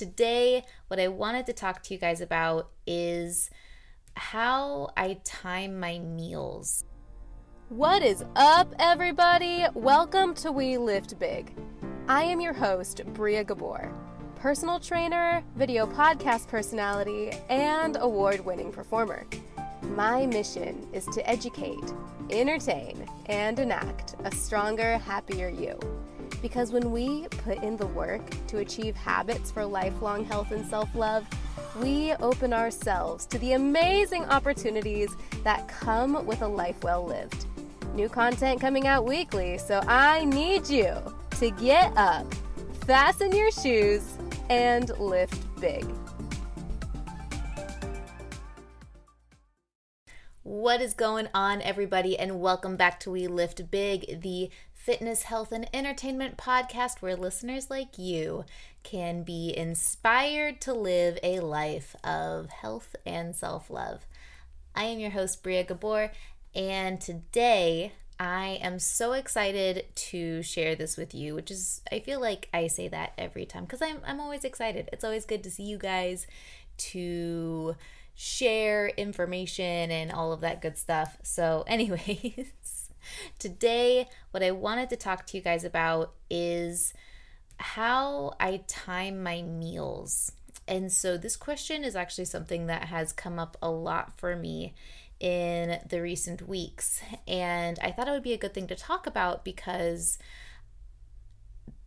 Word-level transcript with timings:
Today, 0.00 0.64
what 0.88 0.98
I 0.98 1.08
wanted 1.08 1.44
to 1.44 1.52
talk 1.52 1.82
to 1.82 1.92
you 1.92 2.00
guys 2.00 2.22
about 2.22 2.70
is 2.86 3.50
how 4.14 4.88
I 4.96 5.20
time 5.24 5.78
my 5.78 5.98
meals. 5.98 6.84
What 7.68 8.02
is 8.02 8.24
up, 8.34 8.74
everybody? 8.78 9.66
Welcome 9.74 10.32
to 10.36 10.52
We 10.52 10.78
Lift 10.78 11.18
Big. 11.18 11.54
I 12.08 12.22
am 12.22 12.40
your 12.40 12.54
host, 12.54 13.02
Bria 13.12 13.44
Gabor, 13.44 13.92
personal 14.36 14.80
trainer, 14.80 15.44
video 15.54 15.84
podcast 15.84 16.48
personality, 16.48 17.32
and 17.50 17.98
award 18.00 18.42
winning 18.42 18.72
performer. 18.72 19.26
My 19.82 20.24
mission 20.24 20.88
is 20.94 21.04
to 21.08 21.28
educate, 21.28 21.92
entertain, 22.30 23.06
and 23.26 23.58
enact 23.58 24.14
a 24.24 24.34
stronger, 24.34 24.96
happier 24.96 25.50
you. 25.50 25.78
Because 26.42 26.72
when 26.72 26.90
we 26.90 27.26
put 27.28 27.62
in 27.62 27.76
the 27.76 27.86
work 27.86 28.22
to 28.48 28.58
achieve 28.58 28.96
habits 28.96 29.50
for 29.50 29.64
lifelong 29.64 30.24
health 30.24 30.50
and 30.52 30.66
self 30.66 30.94
love, 30.94 31.26
we 31.80 32.12
open 32.14 32.52
ourselves 32.52 33.26
to 33.26 33.38
the 33.38 33.52
amazing 33.52 34.24
opportunities 34.24 35.10
that 35.44 35.68
come 35.68 36.26
with 36.26 36.42
a 36.42 36.48
life 36.48 36.82
well 36.82 37.04
lived. 37.04 37.46
New 37.94 38.08
content 38.08 38.60
coming 38.60 38.86
out 38.86 39.04
weekly, 39.04 39.58
so 39.58 39.80
I 39.86 40.24
need 40.24 40.68
you 40.68 40.96
to 41.38 41.50
get 41.50 41.96
up, 41.96 42.32
fasten 42.86 43.32
your 43.32 43.50
shoes, 43.50 44.16
and 44.48 44.90
lift 44.98 45.38
big. 45.60 45.86
What 50.42 50.80
is 50.80 50.94
going 50.94 51.28
on, 51.32 51.62
everybody, 51.62 52.18
and 52.18 52.40
welcome 52.40 52.76
back 52.76 52.98
to 53.00 53.10
We 53.10 53.28
Lift 53.28 53.70
Big, 53.70 54.20
the 54.20 54.50
fitness, 54.90 55.22
health, 55.22 55.52
and 55.52 55.68
entertainment 55.72 56.36
podcast 56.36 57.00
where 57.00 57.14
listeners 57.14 57.70
like 57.70 57.96
you 57.96 58.44
can 58.82 59.22
be 59.22 59.56
inspired 59.56 60.60
to 60.60 60.74
live 60.74 61.16
a 61.22 61.38
life 61.38 61.94
of 62.02 62.48
health 62.50 62.96
and 63.06 63.36
self 63.36 63.70
love. 63.70 64.04
I 64.74 64.86
am 64.86 64.98
your 64.98 65.12
host, 65.12 65.44
Bria 65.44 65.62
Gabor, 65.62 66.10
and 66.56 67.00
today 67.00 67.92
I 68.18 68.58
am 68.60 68.80
so 68.80 69.12
excited 69.12 69.84
to 69.94 70.42
share 70.42 70.74
this 70.74 70.96
with 70.96 71.14
you, 71.14 71.36
which 71.36 71.52
is, 71.52 71.82
I 71.92 72.00
feel 72.00 72.20
like 72.20 72.48
I 72.52 72.66
say 72.66 72.88
that 72.88 73.12
every 73.16 73.46
time 73.46 73.66
because 73.66 73.82
I'm, 73.82 74.00
I'm 74.04 74.18
always 74.18 74.42
excited. 74.42 74.88
It's 74.92 75.04
always 75.04 75.24
good 75.24 75.44
to 75.44 75.52
see 75.52 75.62
you 75.62 75.78
guys, 75.78 76.26
to 76.78 77.76
share 78.16 78.88
information 78.88 79.92
and 79.92 80.10
all 80.10 80.32
of 80.32 80.40
that 80.40 80.60
good 80.60 80.76
stuff. 80.76 81.16
So, 81.22 81.62
anyways. 81.68 82.79
Today, 83.38 84.08
what 84.30 84.42
I 84.42 84.50
wanted 84.50 84.90
to 84.90 84.96
talk 84.96 85.26
to 85.26 85.36
you 85.36 85.42
guys 85.42 85.64
about 85.64 86.12
is 86.28 86.92
how 87.58 88.34
I 88.40 88.62
time 88.66 89.22
my 89.22 89.42
meals. 89.42 90.32
And 90.66 90.90
so, 90.92 91.16
this 91.16 91.36
question 91.36 91.84
is 91.84 91.96
actually 91.96 92.26
something 92.26 92.66
that 92.66 92.84
has 92.84 93.12
come 93.12 93.38
up 93.38 93.56
a 93.60 93.70
lot 93.70 94.18
for 94.18 94.36
me 94.36 94.74
in 95.18 95.80
the 95.88 96.00
recent 96.00 96.48
weeks. 96.48 97.02
And 97.26 97.78
I 97.82 97.90
thought 97.90 98.08
it 98.08 98.12
would 98.12 98.22
be 98.22 98.32
a 98.32 98.38
good 98.38 98.54
thing 98.54 98.68
to 98.68 98.76
talk 98.76 99.06
about 99.06 99.44
because 99.44 100.18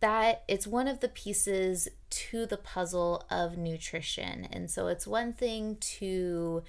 that 0.00 0.42
it's 0.48 0.66
one 0.66 0.86
of 0.86 1.00
the 1.00 1.08
pieces 1.08 1.88
to 2.10 2.44
the 2.44 2.58
puzzle 2.58 3.24
of 3.30 3.56
nutrition. 3.56 4.46
And 4.50 4.70
so, 4.70 4.88
it's 4.88 5.06
one 5.06 5.32
thing 5.32 5.76
to 5.98 6.62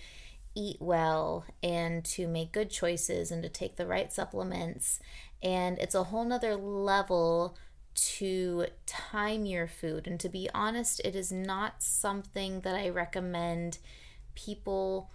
eat 0.56 0.78
well 0.80 1.46
and 1.62 2.04
to 2.06 2.28
make 2.28 2.52
good 2.52 2.70
choices 2.70 3.32
and 3.32 3.44
to 3.44 3.50
take 3.50 3.76
the 3.76 3.86
right 3.86 4.12
supplements. 4.12 5.00
And 5.44 5.78
it's 5.78 5.96
a 5.96 6.06
whole 6.06 6.26
nother 6.26 6.56
level 6.56 7.58
to 7.96 8.66
time 8.86 9.46
your 9.46 9.68
food. 9.68 10.08
And 10.08 10.20
to 10.20 10.30
be 10.30 10.50
honest, 10.54 11.02
it 11.04 11.16
is 11.16 11.32
not 11.32 11.84
something 11.84 12.62
that 12.62 12.76
I 12.76 12.90
recommend 12.90 13.78
people 14.34 15.10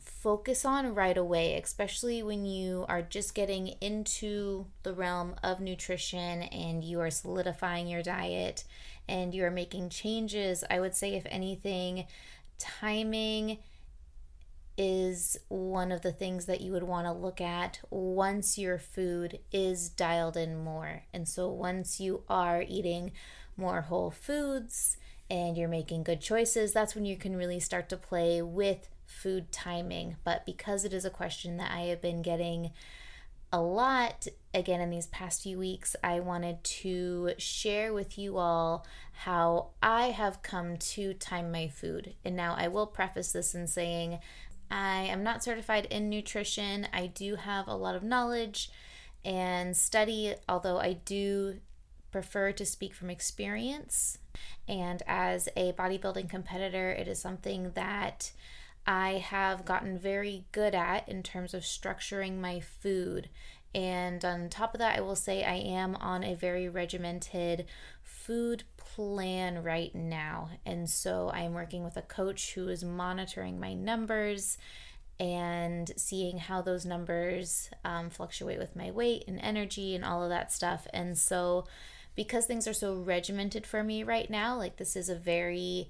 focus 0.00 0.64
on 0.64 0.94
right 0.94 1.16
away, 1.16 1.60
especially 1.60 2.22
when 2.22 2.44
you 2.44 2.84
are 2.88 3.02
just 3.02 3.34
getting 3.34 3.68
into 3.80 4.66
the 4.82 4.94
realm 4.94 5.34
of 5.42 5.60
nutrition 5.60 6.42
and 6.42 6.82
you 6.82 7.00
are 7.00 7.10
solidifying 7.10 7.86
your 7.86 8.02
diet 8.02 8.64
and 9.08 9.34
you 9.34 9.44
are 9.44 9.50
making 9.50 9.88
changes. 9.88 10.64
I 10.70 10.80
would 10.80 10.94
say, 10.94 11.14
if 11.14 11.26
anything, 11.26 12.06
timing 12.58 13.58
is 14.78 15.36
one 15.48 15.90
of 15.90 16.02
the 16.02 16.12
things 16.12 16.46
that 16.46 16.60
you 16.60 16.72
would 16.72 16.82
want 16.82 17.06
to 17.06 17.12
look 17.12 17.40
at 17.40 17.80
once 17.90 18.58
your 18.58 18.78
food 18.78 19.38
is 19.52 19.88
dialed 19.88 20.36
in 20.36 20.56
more. 20.56 21.04
And 21.12 21.28
so 21.28 21.48
once 21.48 22.00
you 22.00 22.22
are 22.28 22.64
eating 22.66 23.12
more 23.56 23.82
whole 23.82 24.10
foods 24.10 24.96
and 25.30 25.56
you're 25.56 25.68
making 25.68 26.04
good 26.04 26.20
choices, 26.20 26.72
that's 26.72 26.94
when 26.94 27.06
you 27.06 27.16
can 27.16 27.36
really 27.36 27.60
start 27.60 27.88
to 27.88 27.96
play 27.96 28.42
with 28.42 28.88
food 29.06 29.50
timing. 29.50 30.16
But 30.24 30.44
because 30.44 30.84
it 30.84 30.92
is 30.92 31.04
a 31.04 31.10
question 31.10 31.56
that 31.56 31.72
I 31.72 31.82
have 31.82 32.02
been 32.02 32.22
getting 32.22 32.72
a 33.52 33.60
lot 33.60 34.26
again 34.52 34.80
in 34.80 34.90
these 34.90 35.06
past 35.06 35.42
few 35.42 35.58
weeks, 35.58 35.96
I 36.02 36.20
wanted 36.20 36.62
to 36.64 37.32
share 37.38 37.94
with 37.94 38.18
you 38.18 38.36
all 38.36 38.84
how 39.12 39.68
I 39.82 40.10
have 40.10 40.42
come 40.42 40.76
to 40.76 41.14
time 41.14 41.52
my 41.52 41.68
food. 41.68 42.14
And 42.24 42.36
now 42.36 42.54
I 42.58 42.68
will 42.68 42.86
preface 42.86 43.32
this 43.32 43.54
in 43.54 43.66
saying 43.66 44.18
I 44.70 45.02
am 45.02 45.22
not 45.22 45.44
certified 45.44 45.86
in 45.86 46.08
nutrition. 46.08 46.88
I 46.92 47.06
do 47.06 47.36
have 47.36 47.68
a 47.68 47.74
lot 47.74 47.94
of 47.94 48.02
knowledge 48.02 48.70
and 49.24 49.76
study, 49.76 50.34
although 50.48 50.78
I 50.78 50.94
do 50.94 51.58
prefer 52.12 52.52
to 52.52 52.64
speak 52.64 52.94
from 52.94 53.10
experience. 53.10 54.18
And 54.68 55.02
as 55.06 55.48
a 55.56 55.72
bodybuilding 55.72 56.28
competitor, 56.30 56.90
it 56.90 57.08
is 57.08 57.20
something 57.20 57.72
that 57.74 58.32
I 58.86 59.14
have 59.14 59.64
gotten 59.64 59.98
very 59.98 60.44
good 60.52 60.74
at 60.74 61.08
in 61.08 61.22
terms 61.22 61.54
of 61.54 61.62
structuring 61.62 62.38
my 62.38 62.60
food. 62.60 63.28
And 63.74 64.24
on 64.24 64.48
top 64.48 64.74
of 64.74 64.78
that, 64.78 64.96
I 64.96 65.02
will 65.02 65.16
say 65.16 65.44
I 65.44 65.56
am 65.56 65.96
on 65.96 66.24
a 66.24 66.34
very 66.34 66.68
regimented 66.68 67.66
food 68.26 68.64
plan 68.76 69.62
right 69.62 69.94
now. 69.94 70.50
And 70.66 70.90
so 70.90 71.30
I'm 71.32 71.54
working 71.54 71.84
with 71.84 71.96
a 71.96 72.02
coach 72.02 72.54
who 72.54 72.68
is 72.68 72.82
monitoring 72.82 73.60
my 73.60 73.72
numbers 73.72 74.58
and 75.20 75.92
seeing 75.96 76.38
how 76.38 76.60
those 76.60 76.84
numbers 76.84 77.70
um, 77.84 78.10
fluctuate 78.10 78.58
with 78.58 78.74
my 78.74 78.90
weight 78.90 79.24
and 79.28 79.40
energy 79.40 79.94
and 79.94 80.04
all 80.04 80.24
of 80.24 80.30
that 80.30 80.52
stuff. 80.52 80.88
And 80.92 81.16
so, 81.16 81.66
because 82.16 82.46
things 82.46 82.66
are 82.66 82.74
so 82.74 82.94
regimented 82.94 83.64
for 83.64 83.84
me 83.84 84.02
right 84.02 84.28
now, 84.28 84.56
like 84.56 84.76
this 84.76 84.96
is 84.96 85.08
a 85.08 85.14
very 85.14 85.88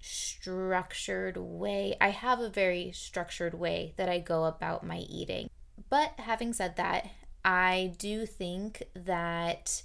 structured 0.00 1.36
way. 1.36 1.96
I 2.00 2.08
have 2.10 2.40
a 2.40 2.50
very 2.50 2.90
structured 2.92 3.54
way 3.54 3.94
that 3.96 4.08
I 4.08 4.18
go 4.18 4.44
about 4.44 4.84
my 4.84 4.98
eating. 4.98 5.48
But 5.88 6.14
having 6.18 6.52
said 6.52 6.76
that, 6.76 7.08
I 7.44 7.92
do 7.98 8.26
think 8.26 8.82
that 8.94 9.82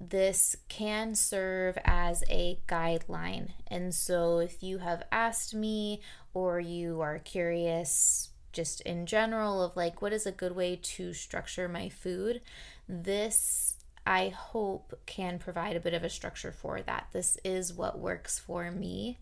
this 0.00 0.56
can 0.68 1.14
serve 1.14 1.76
as 1.84 2.24
a 2.30 2.58
guideline. 2.66 3.50
And 3.66 3.94
so, 3.94 4.38
if 4.38 4.62
you 4.62 4.78
have 4.78 5.02
asked 5.12 5.54
me 5.54 6.00
or 6.32 6.58
you 6.58 7.00
are 7.02 7.18
curious 7.18 8.30
just 8.52 8.80
in 8.80 9.06
general 9.06 9.62
of 9.62 9.76
like 9.76 10.02
what 10.02 10.12
is 10.12 10.26
a 10.26 10.32
good 10.32 10.56
way 10.56 10.76
to 10.82 11.12
structure 11.12 11.68
my 11.68 11.88
food, 11.88 12.40
this 12.88 13.76
I 14.06 14.30
hope 14.30 14.98
can 15.06 15.38
provide 15.38 15.76
a 15.76 15.80
bit 15.80 15.94
of 15.94 16.02
a 16.02 16.08
structure 16.08 16.52
for 16.52 16.80
that. 16.82 17.08
This 17.12 17.36
is 17.44 17.72
what 17.72 17.98
works 17.98 18.38
for 18.38 18.70
me. 18.70 19.18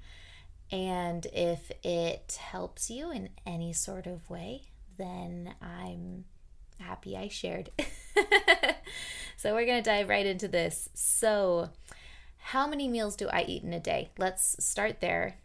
And 0.70 1.26
if 1.32 1.72
it 1.82 2.38
helps 2.40 2.90
you 2.90 3.10
in 3.10 3.30
any 3.44 3.72
sort 3.72 4.06
of 4.06 4.30
way, 4.30 4.62
then 4.96 5.54
I'm 5.60 6.24
happy 6.78 7.16
I 7.16 7.28
shared. 7.28 7.70
so 9.36 9.54
we're 9.54 9.66
going 9.66 9.82
to 9.82 9.90
dive 9.90 10.08
right 10.08 10.26
into 10.26 10.48
this. 10.48 10.88
So, 10.94 11.70
how 12.38 12.66
many 12.66 12.88
meals 12.88 13.16
do 13.16 13.28
I 13.28 13.42
eat 13.42 13.62
in 13.62 13.72
a 13.72 13.80
day? 13.80 14.10
Let's 14.18 14.64
start 14.64 15.00
there. 15.00 15.36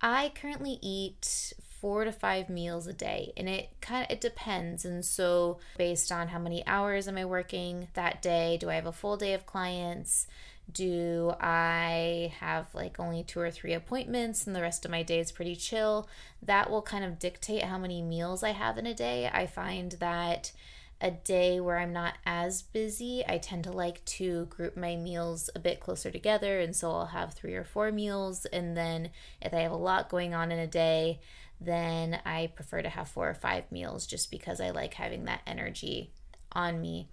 I 0.00 0.32
currently 0.34 0.78
eat 0.82 1.54
4 1.80 2.04
to 2.04 2.12
5 2.12 2.48
meals 2.48 2.86
a 2.86 2.92
day 2.92 3.32
and 3.36 3.48
it 3.48 3.68
kind 3.80 4.04
of 4.04 4.10
it 4.10 4.20
depends 4.20 4.84
and 4.86 5.04
so 5.04 5.58
based 5.76 6.10
on 6.10 6.28
how 6.28 6.38
many 6.38 6.66
hours 6.66 7.08
am 7.08 7.18
I 7.18 7.24
working 7.24 7.88
that 7.94 8.22
day, 8.22 8.56
do 8.58 8.70
I 8.70 8.74
have 8.74 8.86
a 8.86 8.92
full 8.92 9.16
day 9.16 9.34
of 9.34 9.46
clients? 9.46 10.26
Do 10.72 11.34
I 11.40 12.32
have 12.40 12.74
like 12.74 12.98
only 12.98 13.22
two 13.22 13.40
or 13.40 13.50
three 13.50 13.74
appointments 13.74 14.46
and 14.46 14.56
the 14.56 14.62
rest 14.62 14.84
of 14.84 14.90
my 14.90 15.02
day 15.02 15.20
is 15.20 15.30
pretty 15.30 15.54
chill? 15.54 16.08
That 16.42 16.70
will 16.70 16.82
kind 16.82 17.04
of 17.04 17.18
dictate 17.18 17.64
how 17.64 17.78
many 17.78 18.02
meals 18.02 18.42
I 18.42 18.50
have 18.50 18.78
in 18.78 18.86
a 18.86 18.94
day. 18.94 19.30
I 19.32 19.46
find 19.46 19.92
that 19.92 20.52
a 21.00 21.10
day 21.10 21.60
where 21.60 21.78
I'm 21.78 21.92
not 21.92 22.14
as 22.24 22.62
busy, 22.62 23.22
I 23.28 23.38
tend 23.38 23.64
to 23.64 23.72
like 23.72 24.04
to 24.06 24.46
group 24.46 24.76
my 24.76 24.96
meals 24.96 25.50
a 25.54 25.58
bit 25.58 25.80
closer 25.80 26.10
together. 26.10 26.60
And 26.60 26.74
so 26.74 26.90
I'll 26.90 27.06
have 27.06 27.34
three 27.34 27.54
or 27.54 27.64
four 27.64 27.92
meals. 27.92 28.46
And 28.46 28.76
then 28.76 29.10
if 29.42 29.52
I 29.52 29.58
have 29.58 29.72
a 29.72 29.76
lot 29.76 30.08
going 30.08 30.34
on 30.34 30.50
in 30.50 30.58
a 30.58 30.66
day, 30.66 31.20
then 31.60 32.20
I 32.24 32.50
prefer 32.54 32.82
to 32.82 32.88
have 32.88 33.08
four 33.08 33.28
or 33.28 33.34
five 33.34 33.70
meals 33.70 34.06
just 34.06 34.30
because 34.30 34.60
I 34.60 34.70
like 34.70 34.94
having 34.94 35.24
that 35.24 35.42
energy 35.46 36.10
on 36.52 36.80
me. 36.80 37.08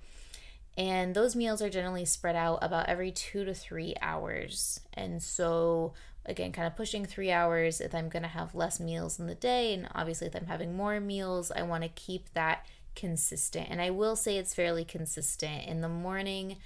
And 0.77 1.13
those 1.13 1.35
meals 1.35 1.61
are 1.61 1.69
generally 1.69 2.05
spread 2.05 2.35
out 2.35 2.59
about 2.61 2.87
every 2.87 3.11
two 3.11 3.43
to 3.45 3.53
three 3.53 3.95
hours. 4.01 4.79
And 4.93 5.21
so 5.21 5.93
again, 6.25 6.51
kind 6.51 6.67
of 6.67 6.75
pushing 6.75 7.05
three 7.05 7.31
hours 7.31 7.81
if 7.81 7.95
I'm 7.95 8.09
going 8.09 8.23
to 8.23 8.29
have 8.29 8.55
less 8.55 8.79
meals 8.79 9.19
in 9.19 9.27
the 9.27 9.35
day. 9.35 9.73
And 9.73 9.87
obviously, 9.93 10.27
if 10.27 10.35
I'm 10.35 10.47
having 10.47 10.75
more 10.75 10.99
meals, 10.99 11.51
I 11.51 11.63
want 11.63 11.83
to 11.83 11.89
keep 11.89 12.33
that 12.33 12.65
consistent. 12.95 13.67
And 13.69 13.81
I 13.81 13.89
will 13.89 14.15
say 14.15 14.37
it's 14.37 14.53
fairly 14.53 14.85
consistent. 14.85 15.65
In 15.65 15.81
the 15.81 15.89
morning, 15.89 16.57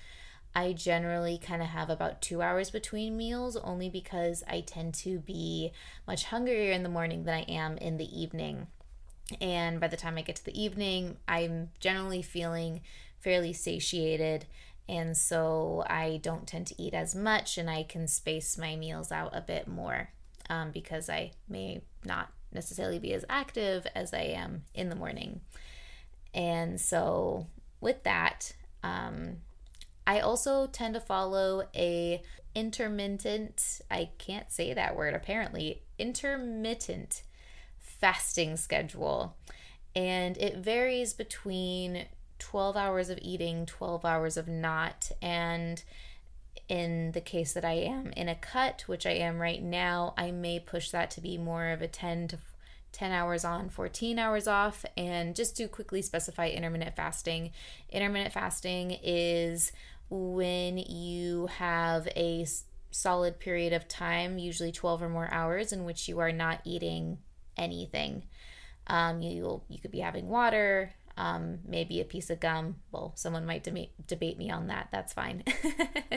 I 0.54 0.74
generally 0.74 1.38
kind 1.38 1.62
of 1.62 1.69
have 1.69 1.90
about 1.90 2.22
two 2.22 2.42
hours 2.42 2.69
between 2.69 3.18
meals 3.18 3.57
only 3.57 3.90
because 3.90 4.44
I 4.48 4.62
tend 4.62 4.94
to 4.96 5.19
be 5.19 5.72
much 6.07 6.25
hungrier 6.25 6.72
in 6.72 6.84
the 6.84 6.90
morning 6.90 7.24
than 7.24 7.34
I 7.36 7.42
am 7.42 7.78
in 7.78 7.98
the 7.98 8.19
evening. 8.22 8.68
And 9.42 9.80
by 9.80 9.88
the 9.88 9.98
time 9.98 10.18
I 10.18 10.22
get 10.22 10.38
to 10.38 10.46
the 10.46 10.62
evening, 10.62 11.18
I'm 11.28 11.72
generally 11.80 12.22
feeling 12.22 12.81
fairly 13.25 13.54
satiated. 13.54 14.45
And 14.88 15.18
so 15.18 15.83
I 15.89 16.19
don't 16.22 16.48
tend 16.48 16.68
to 16.68 16.81
eat 16.81 16.94
as 16.94 17.16
much 17.16 17.57
and 17.57 17.68
I 17.68 17.81
can 17.81 18.07
space 18.07 18.56
my 18.56 18.75
meals 18.75 19.12
out 19.12 19.36
a 19.36 19.42
bit 19.42 19.68
more 19.68 20.12
um, 20.48 20.69
because 20.72 21.10
I 21.10 21.31
may 21.50 21.81
not 22.06 22.30
necessarily 22.54 23.00
be 23.00 23.13
as 23.13 23.25
active 23.27 23.88
as 23.95 24.13
I 24.13 24.22
am 24.22 24.62
in 24.75 24.89
the 24.89 24.95
morning. 24.95 25.42
And 26.36 26.80
so 26.80 27.48
with 27.81 28.04
that, 28.04 28.54
um, 28.83 29.38
I 30.06 30.19
also 30.19 30.68
tend 30.68 30.94
to 30.94 31.00
follow 31.00 31.68
a 31.75 32.21
intermittent, 32.54 33.81
I 33.89 34.10
can't 34.19 34.51
say 34.51 34.71
that 34.74 34.95
word 34.95 35.16
apparently, 35.16 35.81
intermittent 35.98 37.24
fasting 37.80 38.56
schedule. 38.56 39.36
And 39.95 40.38
it 40.38 40.57
varies 40.57 41.13
between 41.13 42.06
12 42.45 42.77
hours 42.77 43.09
of 43.09 43.18
eating, 43.24 43.65
12 43.65 44.06
hours 44.06 44.38
of 44.38 44.47
not. 44.47 45.12
And 45.19 45.83
in 46.69 47.12
the 47.13 47.21
case 47.21 47.53
that 47.53 47.65
I 47.65 47.74
am 47.74 48.12
in 48.12 48.30
a 48.30 48.36
cut, 48.36 48.83
which 48.86 49.07
I 49.07 49.13
am 49.13 49.39
right 49.39 49.63
now, 49.63 50.13
I 50.15 50.30
may 50.30 50.59
push 50.59 50.92
that 50.92 51.09
to 51.12 51.21
be 51.21 51.39
more 51.39 51.69
of 51.69 51.81
a 51.81 51.88
10 51.88 52.27
to 52.30 52.38
10 52.92 53.12
hours 53.12 53.44
on, 53.44 53.69
14 53.69 54.19
hours 54.19 54.47
off. 54.47 54.86
And 54.95 55.36
just 55.36 55.57
to 55.57 55.68
quickly 55.68 56.03
specify 56.03 56.50
intermittent 56.50 56.95
fasting, 56.95 57.50
intermittent 57.89 58.33
fasting 58.33 59.00
is 59.03 59.71
when 60.12 60.77
you 60.77 61.47
have 61.47 62.07
a 62.15 62.45
solid 62.92 63.39
period 63.39 63.74
of 63.74 63.88
time, 63.88 64.38
usually 64.38 64.71
12 64.71 65.01
or 65.01 65.09
more 65.09 65.33
hours, 65.33 65.74
in 65.74 65.83
which 65.83 66.07
you 66.07 66.19
are 66.19 66.31
not 66.31 66.62
eating 66.63 67.18
anything. 67.57 68.24
Um, 68.86 69.24
you 69.24 69.63
you 69.68 69.80
could 69.80 69.92
be 69.92 70.01
having 70.01 70.30
water, 70.30 70.94
um, 71.18 71.60
maybe 71.66 72.02
a 72.02 72.06
piece 72.06 72.30
of 72.30 72.40
gum. 72.40 72.76
Well, 72.92 73.14
someone 73.16 73.46
might 73.46 73.64
de- 73.64 73.92
debate 74.08 74.38
me 74.38 74.52
on 74.52 74.68
that. 74.68 74.90
That's 74.92 75.14
fine. 75.14 75.44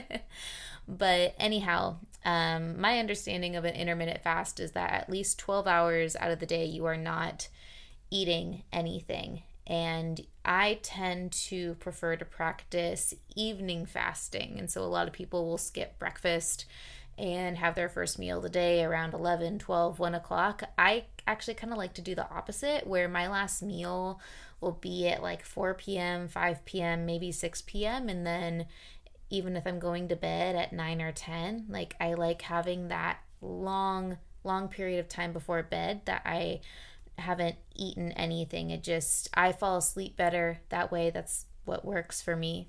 but 0.89 1.35
anyhow, 1.39 1.97
um, 2.25 2.81
my 2.81 2.99
understanding 2.99 3.57
of 3.57 3.65
an 3.65 3.75
intermittent 3.75 4.23
fast 4.23 4.61
is 4.61 4.73
that 4.73 4.93
at 4.93 5.11
least 5.11 5.39
12 5.39 5.67
hours 5.67 6.17
out 6.17 6.31
of 6.31 6.41
the 6.41 6.47
day 6.47 6.65
you 6.65 6.85
are 6.87 6.97
not 6.97 7.49
eating 8.11 8.65
anything. 8.73 9.43
And 9.67 10.21
I 10.45 10.79
tend 10.83 11.33
to 11.33 11.75
prefer 11.75 12.17
to 12.17 12.25
practice 12.25 13.15
evening 13.37 13.85
fasting. 13.87 14.57
And 14.59 14.71
so 14.71 14.83
a 14.83 14.85
lot 14.85 15.07
of 15.07 15.13
people 15.13 15.47
will 15.47 15.59
skip 15.59 15.99
breakfast 15.99 16.65
and 17.19 17.59
have 17.59 17.75
their 17.75 17.89
first 17.89 18.19
meal 18.19 18.39
of 18.39 18.45
the 18.45 18.49
day 18.49 18.83
around 18.83 19.13
11, 19.13 19.59
12, 19.59 19.99
1 19.99 20.15
o'clock. 20.15 20.63
I 20.79 21.05
actually 21.27 21.55
kind 21.55 21.73
of 21.73 21.79
like 21.79 21.93
to 21.95 22.03
do 22.03 22.15
the 22.15 22.31
opposite, 22.31 22.87
where 22.87 23.09
my 23.09 23.29
last 23.29 23.63
meal 23.63 24.21
will 24.61 24.73
be 24.73 25.09
at 25.09 25.23
like 25.23 25.45
4 25.45 25.75
p.m., 25.75 26.29
5 26.29 26.65
p.m., 26.65 27.07
maybe 27.07 27.31
6 27.33 27.63
p.m. 27.63 28.09
And 28.09 28.27
then 28.27 28.67
even 29.31 29.57
if 29.57 29.67
I'm 29.67 29.79
going 29.79 30.09
to 30.09 30.17
bed 30.17 30.57
at 30.57 30.73
9 30.73 31.01
or 31.03 31.13
10, 31.13 31.67
like 31.69 31.95
I 32.01 32.15
like 32.15 32.43
having 32.43 32.89
that 32.89 33.19
long, 33.41 34.19
long 34.45 34.69
period 34.69 35.01
of 35.01 35.09
time 35.09 35.33
before 35.33 35.63
bed 35.63 36.03
that 36.07 36.23
I 36.25 36.61
haven't 37.19 37.57
eaten 37.75 38.13
anything. 38.13 38.71
It 38.71 38.83
just, 38.83 39.29
I 39.35 39.53
fall 39.53 39.77
asleep 39.77 40.17
better 40.17 40.61
that 40.71 40.91
way. 40.91 41.11
That's 41.11 41.47
what 41.65 41.85
works 41.85 42.23
for 42.23 42.37
me. 42.37 42.69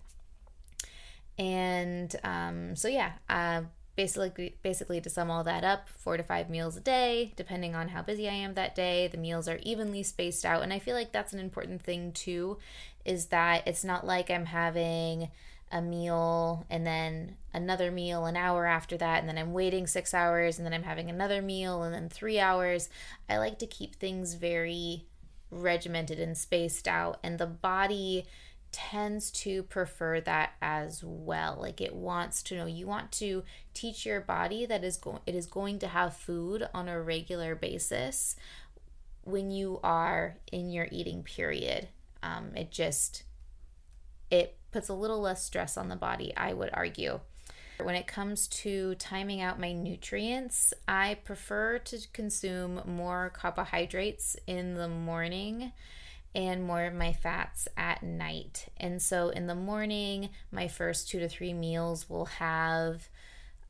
And 1.37 2.13
um, 2.23 2.75
so, 2.75 2.87
yeah, 2.87 3.13
uh, 3.29 3.61
basically, 3.99 4.55
basically 4.63 5.01
to 5.01 5.09
sum 5.09 5.29
all 5.29 5.43
that 5.43 5.65
up, 5.65 5.89
four 5.89 6.15
to 6.15 6.23
five 6.23 6.49
meals 6.49 6.77
a 6.77 6.79
day, 6.79 7.33
depending 7.35 7.75
on 7.75 7.89
how 7.89 8.01
busy 8.01 8.29
I 8.29 8.33
am 8.33 8.53
that 8.53 8.73
day. 8.73 9.09
The 9.09 9.17
meals 9.17 9.49
are 9.49 9.59
evenly 9.61 10.03
spaced 10.03 10.45
out. 10.45 10.63
And 10.63 10.71
I 10.71 10.79
feel 10.79 10.95
like 10.95 11.11
that's 11.11 11.33
an 11.33 11.39
important 11.39 11.81
thing 11.81 12.13
too, 12.13 12.59
is 13.03 13.25
that 13.25 13.67
it's 13.67 13.83
not 13.83 14.07
like 14.07 14.31
I'm 14.31 14.45
having 14.45 15.27
a 15.69 15.81
meal 15.81 16.65
and 16.69 16.87
then 16.87 17.35
another 17.53 17.91
meal 17.91 18.25
an 18.25 18.37
hour 18.37 18.65
after 18.65 18.95
that 18.95 19.19
and 19.19 19.27
then 19.27 19.37
I'm 19.37 19.51
waiting 19.51 19.85
6 19.85 20.13
hours 20.13 20.57
and 20.57 20.65
then 20.65 20.73
I'm 20.73 20.83
having 20.83 21.09
another 21.09 21.41
meal 21.41 21.83
and 21.83 21.93
then 21.93 22.07
3 22.07 22.39
hours. 22.39 22.87
I 23.29 23.37
like 23.37 23.59
to 23.59 23.67
keep 23.67 23.95
things 23.95 24.35
very 24.35 25.07
regimented 25.51 26.21
and 26.21 26.37
spaced 26.37 26.87
out 26.87 27.19
and 27.21 27.37
the 27.37 27.47
body 27.47 28.25
tends 28.71 29.31
to 29.31 29.63
prefer 29.63 30.21
that 30.21 30.53
as 30.61 31.03
well. 31.03 31.57
Like 31.59 31.81
it 31.81 31.93
wants 31.93 32.43
to 32.43 32.55
know 32.55 32.65
you 32.65 32.87
want 32.87 33.11
to 33.13 33.43
teach 33.73 34.05
your 34.05 34.21
body 34.21 34.65
that 34.65 34.83
is 34.83 34.97
going 34.97 35.19
it 35.25 35.35
is 35.35 35.45
going 35.45 35.79
to 35.79 35.87
have 35.87 36.15
food 36.15 36.67
on 36.73 36.87
a 36.87 37.01
regular 37.01 37.55
basis 37.55 38.35
when 39.23 39.51
you 39.51 39.79
are 39.83 40.37
in 40.51 40.69
your 40.69 40.87
eating 40.91 41.23
period. 41.23 41.87
Um, 42.21 42.51
it 42.55 42.71
just 42.71 43.23
it 44.29 44.57
puts 44.71 44.89
a 44.89 44.93
little 44.93 45.21
less 45.21 45.43
stress 45.43 45.77
on 45.77 45.89
the 45.89 45.95
body, 45.95 46.33
I 46.37 46.53
would 46.53 46.69
argue. 46.73 47.19
When 47.81 47.95
it 47.95 48.07
comes 48.07 48.47
to 48.49 48.95
timing 48.95 49.39
out 49.39 49.59
my 49.59 49.71
nutrients, 49.71 50.73
I 50.85 51.17
prefer 51.23 51.79
to 51.79 51.99
consume 52.11 52.81
more 52.85 53.31
carbohydrates 53.33 54.35
in 54.45 54.75
the 54.75 54.89
morning 54.89 55.71
and 56.35 56.63
more 56.63 56.85
of 56.85 56.93
my 56.93 57.13
fats 57.13 57.67
at 57.75 58.03
night. 58.03 58.67
And 58.77 59.01
so 59.01 59.29
in 59.29 59.47
the 59.47 59.55
morning, 59.55 60.29
my 60.51 60.67
first 60.67 61.09
two 61.09 61.19
to 61.19 61.29
three 61.29 61.53
meals 61.53 62.09
will 62.09 62.25
have 62.25 63.09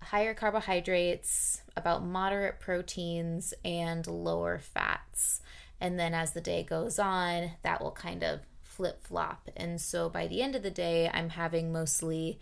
higher 0.01 0.33
carbohydrates, 0.33 1.61
about 1.75 2.05
moderate 2.05 2.59
proteins, 2.59 3.53
and 3.63 4.05
lower 4.07 4.59
fats. 4.59 5.41
And 5.81 5.99
then 5.99 6.13
as 6.13 6.33
the 6.33 6.41
day 6.41 6.63
goes 6.63 6.99
on, 6.99 7.51
that 7.63 7.81
will 7.81 7.91
kind 7.91 8.23
of 8.23 8.41
flip 8.61 9.03
flop. 9.03 9.49
And 9.55 9.79
so 9.79 10.09
by 10.09 10.27
the 10.27 10.41
end 10.41 10.55
of 10.55 10.63
the 10.63 10.71
day, 10.71 11.09
I'm 11.13 11.29
having 11.29 11.71
mostly 11.71 12.39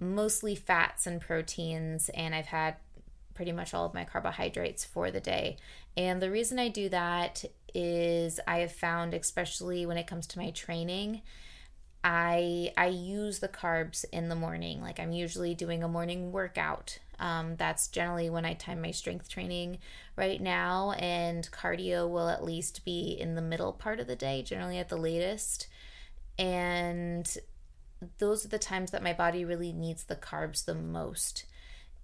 mostly 0.00 0.54
fats 0.54 1.06
and 1.06 1.20
proteins 1.20 2.08
and 2.14 2.34
I've 2.34 2.46
had 2.46 2.76
pretty 3.34 3.52
much 3.52 3.74
all 3.74 3.86
of 3.86 3.94
my 3.94 4.04
carbohydrates 4.04 4.84
for 4.84 5.10
the 5.10 5.20
day. 5.20 5.56
And 5.96 6.20
the 6.20 6.30
reason 6.30 6.58
I 6.58 6.68
do 6.68 6.88
that 6.88 7.44
is 7.74 8.40
I 8.46 8.58
have 8.58 8.72
found 8.72 9.14
especially 9.14 9.86
when 9.86 9.96
it 9.96 10.06
comes 10.06 10.26
to 10.28 10.38
my 10.38 10.50
training, 10.50 11.22
I 12.02 12.72
I 12.76 12.86
use 12.86 13.40
the 13.40 13.48
carbs 13.48 14.04
in 14.12 14.28
the 14.28 14.34
morning. 14.34 14.80
Like 14.80 14.98
I'm 14.98 15.12
usually 15.12 15.54
doing 15.54 15.82
a 15.82 15.88
morning 15.88 16.32
workout. 16.32 16.98
Um, 17.18 17.56
that's 17.56 17.88
generally 17.88 18.30
when 18.30 18.46
I 18.46 18.54
time 18.54 18.80
my 18.80 18.92
strength 18.92 19.28
training 19.28 19.78
right 20.16 20.40
now, 20.40 20.92
and 20.92 21.48
cardio 21.50 22.08
will 22.08 22.30
at 22.30 22.42
least 22.42 22.84
be 22.84 23.16
in 23.20 23.34
the 23.34 23.42
middle 23.42 23.74
part 23.74 24.00
of 24.00 24.06
the 24.06 24.16
day, 24.16 24.42
generally 24.42 24.78
at 24.78 24.88
the 24.88 24.96
latest. 24.96 25.68
And 26.38 27.30
those 28.18 28.46
are 28.46 28.48
the 28.48 28.58
times 28.58 28.90
that 28.92 29.02
my 29.02 29.12
body 29.12 29.44
really 29.44 29.72
needs 29.72 30.04
the 30.04 30.16
carbs 30.16 30.64
the 30.64 30.74
most 30.74 31.44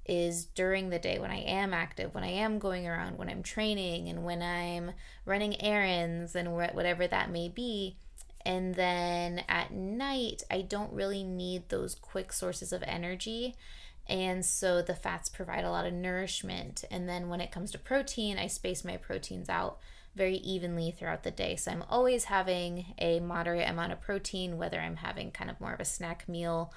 is 0.09 0.47
during 0.47 0.91
the 0.91 0.99
day 0.99 1.19
when 1.19 1.31
I 1.31 1.41
am 1.41 1.75
active, 1.75 2.15
when 2.15 2.25
I 2.25 2.31
am 2.31 2.59
going 2.59 2.87
around, 2.87 3.19
when 3.19 3.29
I'm 3.29 3.43
training, 3.43 4.09
and 4.09 4.25
when 4.25 4.43
I'm 4.43 4.93
running 5.25 5.61
errands 5.61 6.35
and 6.35 6.55
whatever 6.55 7.07
that 7.07 7.31
may 7.31 7.49
be 7.49 7.97
and 8.47 8.77
then 8.77 9.43
at 9.49 9.73
night, 9.73 10.45
I 10.49 10.63
don't 10.63 10.93
really 10.93 11.25
need 11.25 11.69
those 11.69 11.97
quick 11.97 12.33
sources 12.33 12.73
of 12.73 12.85
energy. 12.87 13.57
And 14.09 14.47
so 14.47 14.81
the 14.83 14.95
fats 14.95 15.29
provide 15.29 15.65
a 15.65 15.71
lot 15.73 15.85
of 15.85 15.93
nourishment. 15.93 16.85
And 16.89 17.09
then 17.09 17.29
when 17.29 17.41
it 17.41 17.51
comes 17.51 17.73
to 17.73 17.79
protein, 17.79 18.39
I 18.39 18.47
space 18.47 18.85
my 18.85 18.99
proteins 18.99 19.49
out 19.49 19.79
very 20.15 20.37
evenly 20.37 20.93
throughout 20.93 21.25
the 21.25 21.33
day. 21.33 21.57
So 21.57 21.73
I'm 21.73 21.83
always 21.91 22.25
having 22.25 22.95
a 23.01 23.19
moderate 23.19 23.69
amount 23.69 23.91
of 23.91 24.01
protein, 24.01 24.57
whether 24.57 24.79
I'm 24.79 24.97
having 24.97 25.33
kind 25.33 25.51
of 25.51 25.61
more 25.61 25.75
of 25.75 25.81
a 25.81 25.85
snack 25.85 26.29
meal 26.29 26.73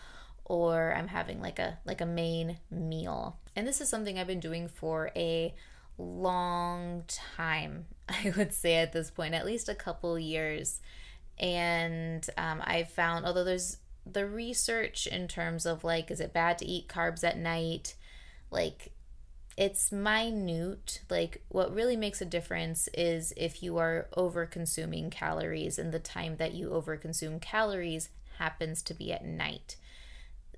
or 0.50 0.94
I'm 0.94 1.08
having 1.08 1.40
like 1.40 1.60
a 1.60 1.80
like 1.86 2.02
a 2.02 2.06
main 2.06 2.58
meal. 2.70 3.40
And 3.56 3.66
this 3.66 3.80
is 3.80 3.88
something 3.88 4.20
I've 4.20 4.28
been 4.28 4.42
doing 4.42 4.68
for 4.68 5.12
a 5.16 5.56
long 5.98 7.06
time. 7.08 7.86
I 8.10 8.34
would 8.36 8.54
say 8.54 8.76
at 8.76 8.92
this 8.92 9.10
point, 9.10 9.34
at 9.34 9.46
least 9.46 9.70
a 9.70 9.76
couple 9.76 10.20
years 10.20 10.82
and 11.40 12.30
um, 12.38 12.62
I've 12.66 12.90
found 12.90 13.26
although 13.26 13.44
there's 13.44 13.78
the 14.06 14.28
research 14.28 15.08
in 15.08 15.28
terms 15.28 15.66
of 15.66 15.84
like 15.84 16.12
is 16.12 16.20
it 16.20 16.34
bad 16.34 16.58
to 16.60 16.66
eat 16.66 16.88
carbs 16.88 17.24
at 17.24 17.38
night 17.38 17.96
like 18.52 18.92
it's 19.56 19.92
minute 19.92 21.02
like 21.10 21.44
what 21.50 21.74
really 21.74 21.96
makes 21.96 22.22
a 22.22 22.26
difference 22.26 22.88
is 22.94 23.34
if 23.38 23.62
you 23.62 23.78
are 23.78 24.08
over 24.16 24.46
consuming 24.46 25.10
calories 25.10 25.78
and 25.78 25.92
the 25.92 26.00
time 26.00 26.38
that 26.38 26.54
you 26.54 26.72
over 26.72 26.98
consume 26.98 27.40
calories 27.40 28.10
happens 28.38 28.82
to 28.82 28.94
be 28.94 29.12
at 29.12 29.26
night 29.26 29.76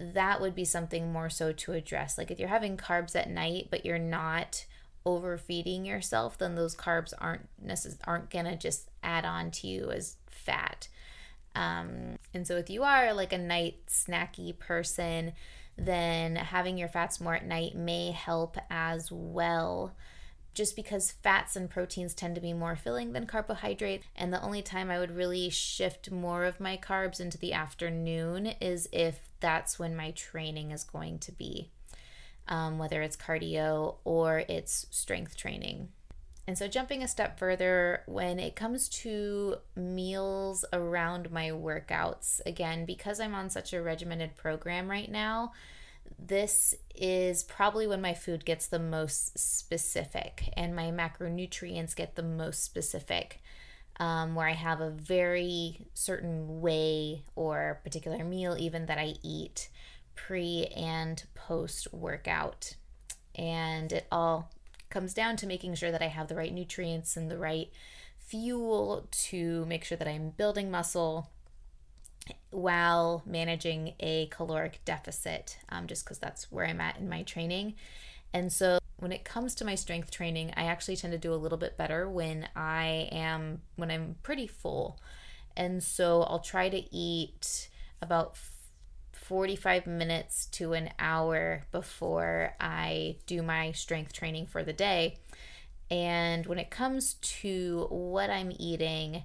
that 0.01 0.41
would 0.41 0.55
be 0.55 0.65
something 0.65 1.11
more 1.11 1.29
so 1.29 1.51
to 1.51 1.73
address. 1.73 2.17
Like 2.17 2.31
if 2.31 2.39
you're 2.39 2.49
having 2.49 2.77
carbs 2.77 3.15
at 3.15 3.29
night, 3.29 3.67
but 3.69 3.85
you're 3.85 3.99
not 3.99 4.65
overfeeding 5.05 5.85
yourself, 5.85 6.37
then 6.37 6.55
those 6.55 6.75
carbs 6.75 7.13
aren't 7.17 7.47
necess- 7.63 7.97
aren't 8.05 8.29
gonna 8.29 8.55
just 8.55 8.89
add 9.03 9.25
on 9.25 9.51
to 9.51 9.67
you 9.67 9.91
as 9.91 10.17
fat. 10.29 10.87
Um, 11.55 12.17
and 12.33 12.47
so 12.47 12.57
if 12.57 12.69
you 12.69 12.83
are 12.83 13.13
like 13.13 13.33
a 13.33 13.37
night 13.37 13.85
snacky 13.87 14.57
person, 14.57 15.33
then 15.77 16.35
having 16.35 16.77
your 16.77 16.87
fats 16.87 17.19
more 17.19 17.35
at 17.35 17.45
night 17.45 17.75
may 17.75 18.11
help 18.11 18.57
as 18.69 19.11
well. 19.11 19.93
Just 20.53 20.75
because 20.75 21.11
fats 21.11 21.55
and 21.55 21.69
proteins 21.69 22.13
tend 22.13 22.35
to 22.35 22.41
be 22.41 22.53
more 22.53 22.75
filling 22.75 23.13
than 23.13 23.25
carbohydrates. 23.25 24.05
And 24.15 24.33
the 24.33 24.41
only 24.41 24.61
time 24.61 24.91
I 24.91 24.99
would 24.99 25.15
really 25.15 25.49
shift 25.49 26.11
more 26.11 26.43
of 26.43 26.59
my 26.59 26.77
carbs 26.77 27.19
into 27.19 27.37
the 27.37 27.53
afternoon 27.53 28.47
is 28.59 28.89
if 28.91 29.19
that's 29.39 29.79
when 29.79 29.95
my 29.95 30.11
training 30.11 30.71
is 30.71 30.83
going 30.83 31.19
to 31.19 31.31
be 31.31 31.69
um, 32.47 32.77
whether 32.77 33.01
it's 33.01 33.15
cardio 33.15 33.95
or 34.03 34.43
it's 34.47 34.87
strength 34.91 35.37
training. 35.37 35.89
And 36.47 36.57
so, 36.57 36.67
jumping 36.67 37.03
a 37.03 37.07
step 37.07 37.37
further, 37.37 38.01
when 38.07 38.39
it 38.39 38.55
comes 38.55 38.89
to 38.89 39.57
meals 39.75 40.65
around 40.73 41.31
my 41.31 41.49
workouts, 41.49 42.41
again, 42.45 42.83
because 42.85 43.19
I'm 43.19 43.35
on 43.35 43.49
such 43.49 43.73
a 43.73 43.81
regimented 43.81 44.35
program 44.35 44.89
right 44.89 45.09
now, 45.09 45.53
this 46.19 46.75
is 46.95 47.43
probably 47.43 47.87
when 47.87 48.01
my 48.01 48.13
food 48.13 48.45
gets 48.45 48.67
the 48.67 48.79
most 48.79 49.37
specific 49.37 50.49
and 50.55 50.75
my 50.75 50.91
macronutrients 50.91 51.95
get 51.95 52.15
the 52.15 52.23
most 52.23 52.63
specific. 52.63 53.41
Um, 53.99 54.33
where 54.33 54.47
I 54.47 54.53
have 54.53 54.81
a 54.81 54.89
very 54.89 55.85
certain 55.93 56.61
way 56.61 57.23
or 57.35 57.81
particular 57.83 58.23
meal, 58.23 58.55
even 58.57 58.87
that 58.87 58.97
I 58.97 59.15
eat 59.21 59.69
pre 60.15 60.65
and 60.75 61.23
post 61.35 61.93
workout. 61.93 62.75
And 63.35 63.91
it 63.91 64.07
all 64.11 64.49
comes 64.89 65.13
down 65.13 65.35
to 65.37 65.47
making 65.47 65.75
sure 65.75 65.91
that 65.91 66.01
I 66.01 66.07
have 66.07 66.29
the 66.29 66.35
right 66.35 66.53
nutrients 66.53 67.15
and 67.15 67.29
the 67.29 67.37
right 67.37 67.69
fuel 68.17 69.07
to 69.11 69.65
make 69.65 69.83
sure 69.83 69.97
that 69.97 70.07
I'm 70.07 70.29
building 70.31 70.71
muscle 70.71 71.29
while 72.51 73.23
managing 73.25 73.93
a 73.99 74.27
caloric 74.27 74.79
deficit, 74.85 75.57
um, 75.69 75.87
just 75.87 76.05
because 76.05 76.19
that's 76.19 76.51
where 76.51 76.65
I'm 76.65 76.81
at 76.81 76.97
in 76.97 77.09
my 77.09 77.23
training. 77.23 77.75
And 78.33 78.51
so 78.51 78.79
when 78.97 79.11
it 79.11 79.23
comes 79.23 79.55
to 79.55 79.65
my 79.65 79.75
strength 79.75 80.11
training, 80.11 80.53
I 80.55 80.63
actually 80.63 80.95
tend 80.95 81.11
to 81.13 81.17
do 81.17 81.33
a 81.33 81.35
little 81.35 81.57
bit 81.57 81.77
better 81.77 82.09
when 82.09 82.47
I 82.55 83.09
am 83.11 83.61
when 83.75 83.91
I'm 83.91 84.15
pretty 84.23 84.47
full. 84.47 84.99
And 85.57 85.83
so 85.83 86.23
I'll 86.23 86.39
try 86.39 86.69
to 86.69 86.95
eat 86.95 87.69
about 88.01 88.37
45 89.13 89.87
minutes 89.87 90.45
to 90.47 90.73
an 90.73 90.89
hour 90.99 91.63
before 91.71 92.55
I 92.59 93.17
do 93.25 93.41
my 93.41 93.71
strength 93.71 94.13
training 94.13 94.47
for 94.47 94.63
the 94.63 94.73
day. 94.73 95.17
And 95.89 96.45
when 96.45 96.59
it 96.59 96.69
comes 96.69 97.15
to 97.15 97.87
what 97.89 98.29
I'm 98.29 98.53
eating, 98.57 99.23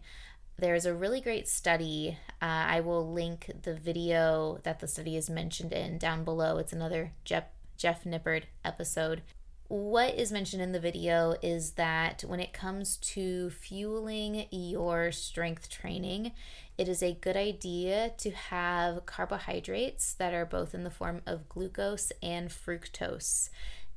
there's 0.58 0.86
a 0.86 0.94
really 0.94 1.20
great 1.20 1.48
study. 1.48 2.18
Uh, 2.42 2.44
I 2.68 2.80
will 2.80 3.12
link 3.12 3.50
the 3.62 3.74
video 3.74 4.60
that 4.62 4.80
the 4.80 4.88
study 4.88 5.16
is 5.16 5.30
mentioned 5.30 5.72
in 5.72 5.98
down 5.98 6.24
below. 6.24 6.58
It's 6.58 6.72
another 6.72 7.12
Jeff, 7.24 7.44
Jeff 7.76 8.04
Nippard 8.04 8.44
episode. 8.64 9.22
What 9.68 10.14
is 10.14 10.30
mentioned 10.30 10.62
in 10.62 10.70
the 10.70 10.78
video 10.78 11.34
is 11.42 11.72
that 11.72 12.22
when 12.26 12.38
it 12.38 12.52
comes 12.52 12.98
to 12.98 13.50
fueling 13.50 14.46
your 14.52 15.10
strength 15.10 15.68
training, 15.68 16.32
it 16.78 16.88
is 16.88 17.02
a 17.02 17.14
good 17.14 17.36
idea 17.36 18.12
to 18.18 18.30
have 18.30 19.06
carbohydrates 19.06 20.12
that 20.14 20.34
are 20.34 20.46
both 20.46 20.72
in 20.72 20.84
the 20.84 20.90
form 20.90 21.22
of 21.26 21.48
glucose 21.48 22.12
and 22.22 22.48
fructose. 22.50 23.48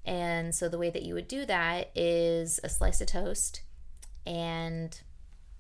And 0.05 0.55
so 0.55 0.69
the 0.69 0.79
way 0.79 0.89
that 0.89 1.03
you 1.03 1.13
would 1.13 1.27
do 1.27 1.45
that 1.45 1.91
is 1.93 2.59
a 2.63 2.69
slice 2.69 3.01
of 3.01 3.07
toast 3.07 3.61
and 4.25 4.99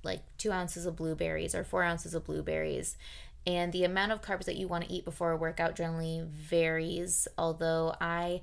like 0.03 0.21
two 0.37 0.51
ounces 0.51 0.85
of 0.85 0.95
blueberries 0.95 1.55
or 1.55 1.63
four 1.63 1.83
ounces 1.83 2.13
of 2.13 2.25
blueberries. 2.25 2.97
And 3.45 3.71
the 3.71 3.83
amount 3.83 4.11
of 4.11 4.21
carbs 4.21 4.45
that 4.45 4.57
you 4.57 4.67
want 4.67 4.85
to 4.85 4.93
eat 4.93 5.05
before 5.05 5.31
a 5.31 5.37
workout 5.37 5.75
generally 5.75 6.23
varies, 6.25 7.27
although 7.37 7.95
I 7.99 8.41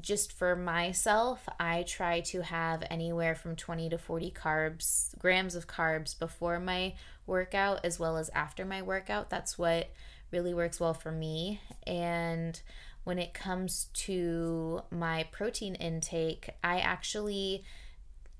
just 0.00 0.32
for 0.32 0.54
myself, 0.56 1.48
I 1.58 1.82
try 1.82 2.20
to 2.20 2.42
have 2.42 2.84
anywhere 2.90 3.34
from 3.34 3.56
20 3.56 3.90
to 3.90 3.98
40 3.98 4.30
carbs, 4.30 5.18
grams 5.18 5.54
of 5.54 5.66
carbs 5.66 6.18
before 6.18 6.60
my 6.60 6.94
workout 7.26 7.84
as 7.84 7.98
well 7.98 8.16
as 8.16 8.30
after 8.30 8.64
my 8.64 8.82
workout. 8.82 9.30
That's 9.30 9.58
what 9.58 9.90
really 10.30 10.54
works 10.54 10.78
well 10.78 10.94
for 10.94 11.10
me. 11.10 11.60
And 11.86 12.60
when 13.04 13.18
it 13.18 13.34
comes 13.34 13.88
to 13.94 14.82
my 14.90 15.26
protein 15.32 15.74
intake, 15.74 16.50
I 16.62 16.78
actually 16.80 17.64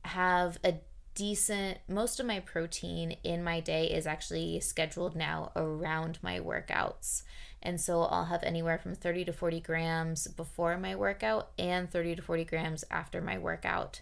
have 0.04 0.58
a 0.64 0.74
decent 1.14 1.78
most 1.88 2.20
of 2.20 2.26
my 2.26 2.40
protein 2.40 3.16
in 3.24 3.42
my 3.42 3.60
day 3.60 3.86
is 3.86 4.06
actually 4.06 4.60
scheduled 4.60 5.16
now 5.16 5.52
around 5.56 6.18
my 6.22 6.40
workouts. 6.40 7.22
And 7.62 7.80
so 7.80 8.02
I'll 8.02 8.24
have 8.26 8.42
anywhere 8.42 8.78
from 8.78 8.94
30 8.94 9.26
to 9.26 9.32
40 9.32 9.60
grams 9.60 10.26
before 10.28 10.78
my 10.78 10.94
workout 10.96 11.50
and 11.58 11.90
30 11.90 12.16
to 12.16 12.22
40 12.22 12.44
grams 12.44 12.84
after 12.90 13.20
my 13.20 13.38
workout. 13.38 14.00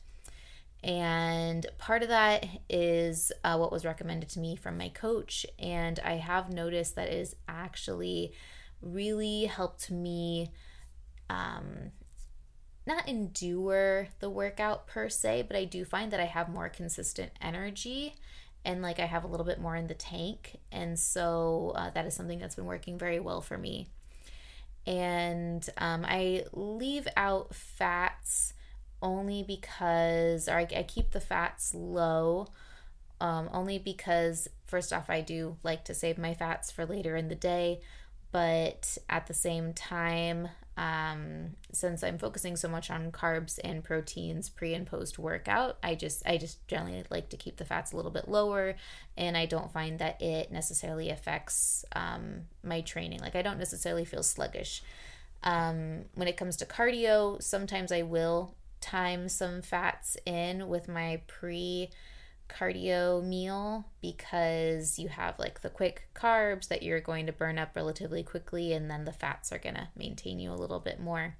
And 0.84 1.66
part 1.78 2.02
of 2.02 2.08
that 2.08 2.46
is 2.68 3.32
uh, 3.42 3.56
what 3.56 3.72
was 3.72 3.84
recommended 3.84 4.28
to 4.30 4.40
me 4.40 4.54
from 4.54 4.78
my 4.78 4.90
coach. 4.90 5.44
And 5.58 5.98
I 6.04 6.14
have 6.14 6.52
noticed 6.52 6.94
that 6.94 7.08
it 7.08 7.18
has 7.18 7.34
actually 7.48 8.32
really 8.80 9.46
helped 9.46 9.90
me 9.90 10.52
um, 11.28 11.90
not 12.88 13.08
endure 13.08 14.08
the 14.18 14.28
workout 14.28 14.88
per 14.88 15.08
se, 15.08 15.44
but 15.46 15.56
I 15.56 15.64
do 15.64 15.84
find 15.84 16.10
that 16.10 16.20
I 16.20 16.24
have 16.24 16.48
more 16.48 16.68
consistent 16.68 17.30
energy 17.40 18.16
and 18.64 18.82
like 18.82 18.98
I 18.98 19.04
have 19.04 19.24
a 19.24 19.26
little 19.28 19.46
bit 19.46 19.60
more 19.60 19.76
in 19.76 19.86
the 19.86 19.94
tank. 19.94 20.56
And 20.72 20.98
so 20.98 21.72
uh, 21.76 21.90
that 21.90 22.06
is 22.06 22.14
something 22.14 22.38
that's 22.38 22.56
been 22.56 22.64
working 22.64 22.98
very 22.98 23.20
well 23.20 23.40
for 23.40 23.56
me. 23.56 23.86
And 24.86 25.68
um, 25.76 26.04
I 26.06 26.44
leave 26.52 27.06
out 27.16 27.54
fats 27.54 28.54
only 29.00 29.42
because, 29.42 30.48
or 30.48 30.58
I, 30.58 30.66
I 30.76 30.82
keep 30.82 31.10
the 31.10 31.20
fats 31.20 31.74
low. 31.74 32.48
Um, 33.20 33.50
only 33.52 33.78
because, 33.78 34.48
first 34.66 34.92
off, 34.92 35.10
I 35.10 35.20
do 35.20 35.56
like 35.62 35.84
to 35.86 35.94
save 35.94 36.18
my 36.18 36.34
fats 36.34 36.70
for 36.70 36.86
later 36.86 37.16
in 37.16 37.28
the 37.28 37.34
day, 37.34 37.80
but 38.30 38.96
at 39.10 39.26
the 39.26 39.34
same 39.34 39.72
time, 39.72 40.48
um, 40.78 41.56
since 41.72 42.04
I'm 42.04 42.18
focusing 42.18 42.54
so 42.54 42.68
much 42.68 42.88
on 42.88 43.10
carbs 43.10 43.58
and 43.64 43.82
proteins 43.82 44.48
pre 44.48 44.74
and 44.74 44.86
post 44.86 45.18
workout, 45.18 45.76
I 45.82 45.96
just 45.96 46.22
I 46.24 46.38
just 46.38 46.66
generally 46.68 47.02
like 47.10 47.30
to 47.30 47.36
keep 47.36 47.56
the 47.56 47.64
fats 47.64 47.92
a 47.92 47.96
little 47.96 48.12
bit 48.12 48.28
lower, 48.28 48.76
and 49.16 49.36
I 49.36 49.46
don't 49.46 49.72
find 49.72 49.98
that 49.98 50.22
it 50.22 50.52
necessarily 50.52 51.10
affects 51.10 51.84
um, 51.96 52.42
my 52.62 52.80
training. 52.80 53.18
Like 53.18 53.34
I 53.34 53.42
don't 53.42 53.58
necessarily 53.58 54.04
feel 54.04 54.22
sluggish. 54.22 54.84
Um, 55.42 56.04
when 56.14 56.28
it 56.28 56.36
comes 56.36 56.56
to 56.58 56.64
cardio, 56.64 57.42
sometimes 57.42 57.90
I 57.90 58.02
will 58.02 58.54
time 58.80 59.28
some 59.28 59.62
fats 59.62 60.16
in 60.24 60.68
with 60.68 60.86
my 60.86 61.22
pre 61.26 61.90
cardio 62.48 63.24
meal 63.24 63.86
because 64.00 64.98
you 64.98 65.08
have 65.08 65.38
like 65.38 65.60
the 65.60 65.70
quick 65.70 66.08
carbs 66.14 66.68
that 66.68 66.82
you're 66.82 67.00
going 67.00 67.26
to 67.26 67.32
burn 67.32 67.58
up 67.58 67.76
relatively 67.76 68.22
quickly, 68.22 68.72
and 68.72 68.90
then 68.90 69.04
the 69.04 69.12
fats 69.12 69.52
are 69.52 69.58
going 69.58 69.74
to 69.74 69.88
maintain 69.96 70.38
you 70.38 70.52
a 70.52 70.54
little 70.54 70.80
bit 70.80 71.00
more. 71.00 71.36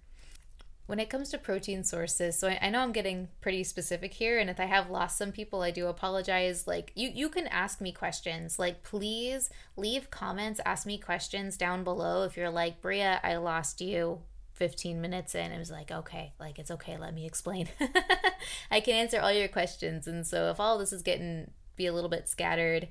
When 0.87 1.01
it 1.01 1.11
comes 1.11 1.29
to 1.31 1.39
protein 1.39 1.85
sources, 1.85 2.39
so 2.39 2.49
I, 2.49 2.59
I 2.63 2.71
know 2.71 2.81
I'm 2.81 2.93
getting 2.93 3.29
pretty 3.43 3.65
specific 3.65 4.15
here, 4.15 4.39
and 4.39 4.49
if 4.49 4.59
I 4.59 4.65
have 4.65 4.89
lost 4.89 5.19
some 5.19 5.33
people, 5.33 5.61
I 5.61 5.71
do 5.71 5.87
apologize. 5.87 6.67
Like 6.67 6.93
you, 6.95 7.11
you 7.13 7.29
can 7.29 7.47
ask 7.47 7.81
me 7.81 7.93
questions. 7.93 8.59
Like 8.59 8.83
please 8.83 9.51
leave 9.77 10.11
comments, 10.11 10.61
ask 10.65 10.87
me 10.87 10.99
questions 10.99 11.57
down 11.57 11.85
below. 11.85 12.25
If 12.25 12.37
you're 12.37 12.51
like 12.51 12.81
Bria, 12.81 13.21
I 13.23 13.37
lost 13.37 13.81
you 13.81 14.21
15 14.59 15.01
minutes 15.01 15.35
in 15.35 15.51
it 15.51 15.59
was 15.59 15.71
like 15.71 15.91
okay 15.91 16.33
like 16.39 16.59
it's 16.59 16.71
okay 16.71 16.97
let 16.99 17.15
me 17.15 17.25
explain. 17.27 17.69
I 18.71 18.81
can 18.81 18.95
answer 18.95 19.21
all 19.21 19.33
your 19.33 19.49
questions 19.49 20.07
and 20.07 20.27
so 20.27 20.51
if 20.51 20.61
all 20.61 20.79
this 20.79 20.93
is 20.93 21.03
getting 21.03 21.51
be 21.77 21.87
a 21.87 21.93
little 21.93 22.11
bit 22.11 22.29
scattered 22.29 22.89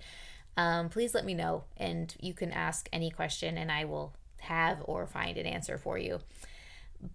um, 0.55 0.89
please 0.89 1.13
let 1.13 1.25
me 1.25 1.33
know 1.33 1.65
and 1.77 2.15
you 2.19 2.33
can 2.33 2.51
ask 2.51 2.89
any 2.91 3.11
question 3.11 3.57
and 3.57 3.71
i 3.71 3.85
will 3.85 4.15
have 4.39 4.79
or 4.85 5.05
find 5.05 5.37
an 5.37 5.45
answer 5.45 5.77
for 5.77 5.97
you. 5.97 6.19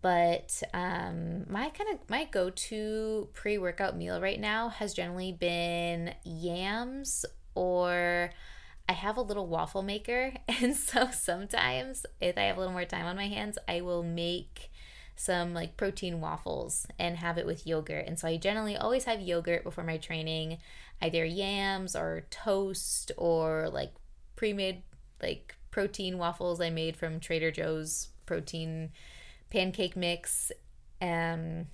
But 0.00 0.62
um, 0.72 1.44
my 1.50 1.70
kind 1.70 1.92
of 1.92 2.08
my 2.08 2.24
go-to 2.24 3.28
pre-workout 3.32 3.96
meal 3.96 4.20
right 4.20 4.38
now 4.38 4.68
has 4.68 4.94
generally 4.94 5.32
been 5.32 6.14
yams 6.24 7.24
or 7.54 8.30
I 8.88 8.92
have 8.92 9.16
a 9.16 9.22
little 9.22 9.46
waffle 9.46 9.82
maker, 9.82 10.32
and 10.48 10.76
so 10.76 11.10
sometimes 11.10 12.06
if 12.20 12.36
I 12.36 12.42
have 12.42 12.56
a 12.56 12.60
little 12.60 12.74
more 12.74 12.84
time 12.84 13.06
on 13.06 13.16
my 13.16 13.28
hands, 13.28 13.58
I 13.68 13.80
will 13.80 14.02
make 14.02 14.70
some 15.14 15.54
like 15.54 15.76
protein 15.76 16.20
waffles 16.20 16.86
and 16.98 17.16
have 17.16 17.38
it 17.38 17.46
with 17.46 17.66
yogurt. 17.66 18.06
And 18.06 18.18
so 18.18 18.28
I 18.28 18.36
generally 18.36 18.76
always 18.76 19.04
have 19.04 19.20
yogurt 19.20 19.62
before 19.62 19.84
my 19.84 19.96
training, 19.96 20.58
either 21.00 21.24
yams 21.24 21.94
or 21.94 22.26
toast 22.30 23.12
or 23.16 23.68
like 23.70 23.92
pre-made 24.36 24.82
like 25.22 25.54
protein 25.70 26.18
waffles 26.18 26.60
I 26.60 26.70
made 26.70 26.96
from 26.96 27.20
Trader 27.20 27.50
Joe's 27.50 28.08
protein 28.26 28.90
pancake 29.50 29.96
mix. 29.96 30.50
Um, 31.00 31.66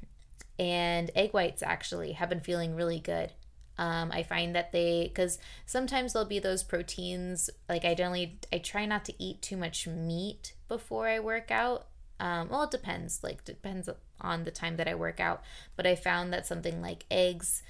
and 0.58 1.10
egg 1.14 1.32
whites 1.32 1.62
actually 1.62 2.12
have 2.12 2.28
been 2.28 2.40
feeling 2.40 2.74
really 2.74 2.98
good. 2.98 3.32
Um, 3.78 4.10
I 4.12 4.24
find 4.24 4.54
that 4.56 4.72
they, 4.72 5.04
because 5.04 5.38
sometimes 5.64 6.12
there'll 6.12 6.28
be 6.28 6.40
those 6.40 6.62
proteins. 6.62 7.48
Like 7.68 7.84
I 7.84 7.94
generally, 7.94 8.38
I 8.52 8.58
try 8.58 8.86
not 8.86 9.04
to 9.06 9.14
eat 9.22 9.40
too 9.40 9.56
much 9.56 9.86
meat 9.86 10.52
before 10.66 11.08
I 11.08 11.20
work 11.20 11.50
out. 11.50 11.86
Um, 12.20 12.48
well, 12.48 12.64
it 12.64 12.72
depends. 12.72 13.22
Like 13.22 13.44
depends 13.44 13.88
on 14.20 14.42
the 14.44 14.50
time 14.50 14.76
that 14.78 14.88
I 14.88 14.94
work 14.96 15.20
out. 15.20 15.42
But 15.76 15.86
I 15.86 15.94
found 15.94 16.32
that 16.32 16.46
something 16.46 16.82
like 16.82 17.04
eggs 17.10 17.62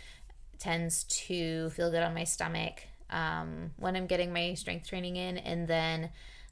tends 0.59 1.05
to 1.05 1.71
feel 1.71 1.91
good 1.91 2.03
on 2.03 2.15
my 2.15 2.25
stomach 2.25 2.85
um, 3.11 3.73
when 3.77 3.97
I'm 3.97 4.07
getting 4.07 4.33
my 4.33 4.55
strength 4.55 4.89
training 4.89 5.17
in, 5.17 5.39
and 5.39 5.69
then 5.69 6.11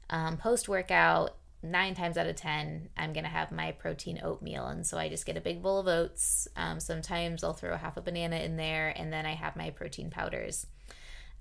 um, 0.09 0.37
post 0.37 0.69
workout, 0.69 1.35
nine 1.63 1.95
times 1.95 2.17
out 2.17 2.27
of 2.27 2.35
ten 2.35 2.89
i'm 2.97 3.13
gonna 3.13 3.27
have 3.27 3.51
my 3.51 3.71
protein 3.71 4.19
oatmeal. 4.23 4.67
And 4.67 4.85
so 4.85 4.97
i 4.97 5.09
just 5.09 5.25
get 5.25 5.37
a 5.37 5.41
big 5.41 5.61
bowl 5.61 5.79
of 5.79 5.87
oats. 5.87 6.47
Um, 6.55 6.79
sometimes 6.79 7.43
i'll 7.43 7.53
throw 7.53 7.75
half 7.75 7.97
a 7.97 8.01
banana 8.01 8.37
in 8.37 8.57
there 8.57 8.93
and 8.95 9.11
then 9.11 9.25
i 9.25 9.33
have 9.33 9.55
my 9.55 9.69
protein 9.69 10.09
powders. 10.09 10.67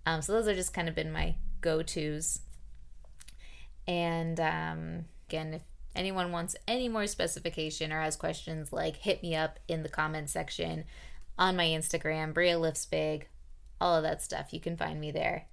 Um, 0.05 0.23
so 0.23 0.33
those 0.33 0.49
are 0.49 0.55
just 0.55 0.73
kind 0.73 0.89
of 0.89 0.95
been 0.95 1.13
my 1.13 1.35
go-to's. 1.61 2.41
And 3.87 4.39
um, 4.41 5.05
again 5.29 5.55
if 5.55 5.63
anyone 5.95 6.33
wants 6.33 6.57
any 6.69 6.89
more 6.89 7.07
specification 7.07 7.93
or 7.93 8.01
has 8.01 8.17
questions 8.17 8.73
like 8.73 8.97
hit 8.97 9.23
me 9.23 9.35
up 9.35 9.59
in 9.67 9.83
the 9.83 9.89
comments 9.89 10.31
section 10.31 10.85
on 11.39 11.57
my 11.57 11.65
instagram 11.65 12.35
bria 12.35 12.59
lifts 12.59 12.85
big 12.85 13.29
all 13.81 13.97
of 13.97 14.03
that 14.03 14.23
stuff. 14.23 14.53
You 14.53 14.61
can 14.61 14.77
find 14.77 15.01
me 15.01 15.11
there. 15.11 15.47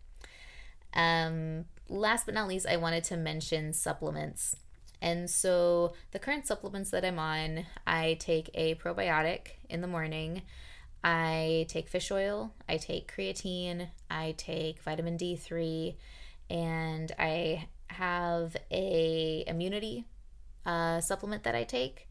Um, 0.93 1.65
last 1.93 2.25
but 2.25 2.35
not 2.35 2.47
least, 2.47 2.65
I 2.67 2.77
wanted 2.77 3.03
to 3.05 3.17
mention 3.17 3.71
supplements. 3.73 4.55
And 5.01 5.29
so, 5.29 5.93
the 6.11 6.19
current 6.19 6.47
supplements 6.47 6.89
that 6.91 7.05
I'm 7.05 7.19
on, 7.19 7.65
I 7.85 8.17
take 8.19 8.49
a 8.53 8.75
probiotic 8.75 9.49
in 9.69 9.81
the 9.81 9.87
morning. 9.87 10.43
I 11.03 11.65
take 11.67 11.89
fish 11.89 12.11
oil, 12.11 12.53
I 12.69 12.77
take 12.77 13.13
creatine, 13.13 13.89
I 14.09 14.33
take 14.37 14.81
vitamin 14.81 15.17
D3, 15.17 15.95
and 16.49 17.11
I 17.19 17.67
have 17.87 18.55
a 18.71 19.43
immunity 19.45 20.05
uh, 20.65 21.01
supplement 21.01 21.43
that 21.43 21.55
I 21.55 21.65
take 21.65 22.07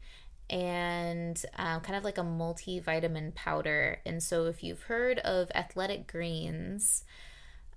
and 0.49 1.43
um, 1.57 1.81
kind 1.81 1.97
of 1.97 2.03
like 2.03 2.19
a 2.19 2.23
multivitamin 2.23 3.33
powder. 3.33 3.99
And 4.05 4.21
so, 4.21 4.45
if 4.45 4.63
you've 4.63 4.83
heard 4.83 5.17
of 5.19 5.49
Athletic 5.55 6.05
Greens, 6.05 7.03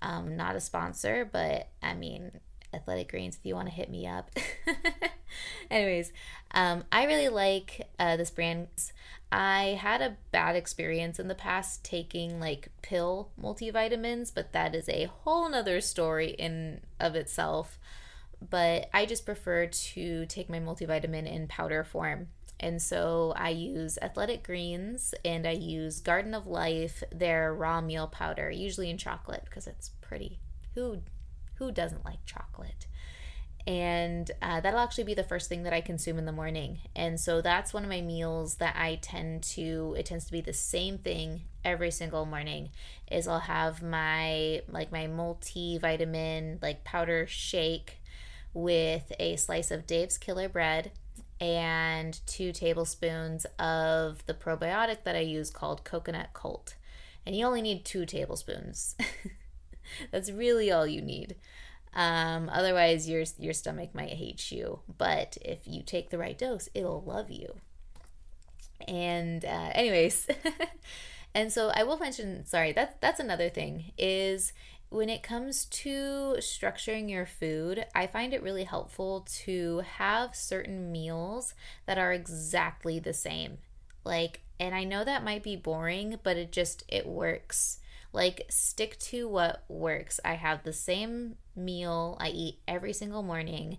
um, 0.07 0.37
not 0.37 0.55
a 0.55 0.61
sponsor, 0.61 1.29
but 1.31 1.69
I 1.83 1.95
mean, 1.95 2.31
Athletic 2.73 3.11
Greens, 3.11 3.37
if 3.37 3.45
you 3.45 3.57
want 3.57 3.69
to 3.69 3.75
hit 3.75 3.91
me 3.91 4.07
up. 4.07 4.31
Anyways, 5.71 6.13
um, 6.53 6.85
I 6.93 7.07
really 7.07 7.29
like 7.29 7.89
uh, 7.99 8.17
this 8.17 8.31
brand. 8.31 8.69
I 9.33 9.77
had 9.81 10.03
a 10.03 10.17
bad 10.31 10.55
experience 10.55 11.19
in 11.19 11.27
the 11.27 11.35
past 11.35 11.85
taking 11.85 12.39
like 12.39 12.69
pill 12.83 13.31
multivitamins, 13.41 14.33
but 14.33 14.53
that 14.53 14.77
is 14.77 14.89
a 14.89 15.11
whole 15.23 15.49
nother 15.49 15.81
story 15.81 16.31
in 16.31 16.83
of 17.01 17.17
itself. 17.17 17.77
But 18.49 18.89
I 18.95 19.07
just 19.07 19.27
prefer 19.27 19.67
to 19.67 20.27
take 20.27 20.49
my 20.49 20.61
multivitamin 20.61 21.27
in 21.27 21.49
powder 21.49 21.83
form. 21.83 22.29
And 22.59 22.81
so 22.81 23.35
I 23.37 23.51
use 23.51 23.99
Athletic 24.01 24.43
Greens 24.43 25.15
and 25.25 25.47
I 25.47 25.53
use 25.53 26.01
Garden 26.01 26.35
of 26.35 26.47
Life, 26.47 27.03
their 27.13 27.55
raw 27.55 27.81
meal 27.81 28.07
powder, 28.07 28.51
usually 28.51 28.91
in 28.91 28.99
chocolate 28.99 29.43
because 29.45 29.67
it's 29.67 29.91
pretty. 30.01 30.39
Who 30.75 31.03
who 31.57 31.71
doesn't 31.71 32.05
like 32.05 32.25
chocolate? 32.25 32.87
And 33.67 34.31
uh, 34.41 34.61
that'll 34.61 34.79
actually 34.79 35.05
be 35.05 35.15
the 35.15 35.25
first 35.25 35.49
thing 35.49 35.65
that 35.65 35.73
I 35.73 35.81
consume 35.81 36.19
in 36.19 36.25
the 36.25 36.33
morning. 36.33 36.79
And 36.95 37.19
so 37.19 37.41
that's 37.41 37.75
one 37.75 37.83
of 37.83 37.89
my 37.89 38.01
meals 38.01 38.57
that 38.57 38.77
I 38.77 39.01
tend 39.03 39.43
to. 39.43 39.97
It 39.99 40.07
tends 40.07 40.27
to 40.27 40.33
be 40.33 40.41
the 40.41 40.53
same 40.53 40.99
thing 40.99 41.43
every 41.65 41.91
single 41.91 42.25
morning. 42.27 42.71
Is 43.11 43.27
I'll 43.27 43.41
have 43.41 43.83
my 43.83 44.63
like 44.69 44.93
my 44.93 45.09
multivitamin 45.09 46.63
like 46.63 46.85
powder 46.85 47.27
shake 47.27 48.01
with 48.55 49.13
a 49.19 49.37
slice 49.37 49.71
of 49.71 49.87
Dave's 49.87 50.17
Killer 50.17 50.49
Bread 50.49 50.93
and 51.41 52.21
two 52.27 52.53
tablespoons 52.53 53.45
of 53.59 54.25
the 54.27 54.35
probiotic 54.35 55.05
that 55.05 55.17
I 55.17 55.21
use 55.21 55.51
called 55.51 55.85
Coconut 55.85 56.31
Cult. 56.33 56.77
And 57.25 57.37
you 57.37 57.45
only 57.45 57.63
need 57.63 57.85
two 57.85 58.07
tablespoons. 58.07 58.97
That's 60.11 60.31
really 60.31 60.71
all 60.71 60.87
you 60.87 61.03
need. 61.03 61.37
Um, 61.95 62.51
otherwise, 62.53 63.09
your 63.09 63.25
your 63.39 63.55
stomach 63.55 63.95
might 63.95 64.11
hate 64.11 64.53
you. 64.53 64.81
But 64.99 65.39
if 65.41 65.67
you 65.67 65.83
take 65.83 66.11
the 66.11 66.19
right 66.19 66.37
dose, 66.37 66.69
it'll 66.75 67.03
love 67.03 67.31
you. 67.31 67.55
And 68.87 69.45
uh, 69.45 69.71
anyways, 69.73 70.29
and 71.35 71.51
so 71.51 71.71
I 71.75 71.85
will 71.85 71.99
mention. 71.99 72.45
Sorry, 72.45 72.73
that's 72.73 72.95
that's 73.01 73.19
another 73.19 73.49
thing 73.49 73.93
is 73.97 74.53
when 74.89 75.09
it 75.09 75.23
comes 75.23 75.65
to 75.67 76.37
structuring 76.39 77.11
your 77.11 77.27
food, 77.27 77.87
I 77.95 78.07
find 78.07 78.33
it 78.33 78.43
really 78.43 78.65
helpful 78.65 79.27
to 79.45 79.81
have 79.81 80.35
certain 80.35 80.93
meals 80.93 81.55
that 81.87 81.99
are 81.99 82.13
exactly 82.13 82.99
the 82.99 83.13
same. 83.13 83.59
Like, 84.05 84.43
and 84.61 84.75
I 84.75 84.85
know 84.85 85.05
that 85.05 85.25
might 85.25 85.43
be 85.43 85.57
boring, 85.57 86.19
but 86.23 86.37
it 86.37 86.53
just 86.53 86.85
it 86.89 87.07
works. 87.07 87.79
Like, 88.13 88.47
stick 88.49 88.99
to 89.01 89.29
what 89.29 89.65
works. 89.69 90.21
I 90.25 90.35
have 90.35 90.63
the 90.63 90.73
same 90.73 91.37
meal 91.55 92.17
I 92.21 92.29
eat 92.29 92.61
every 92.67 92.93
single 92.93 93.23
morning, 93.23 93.79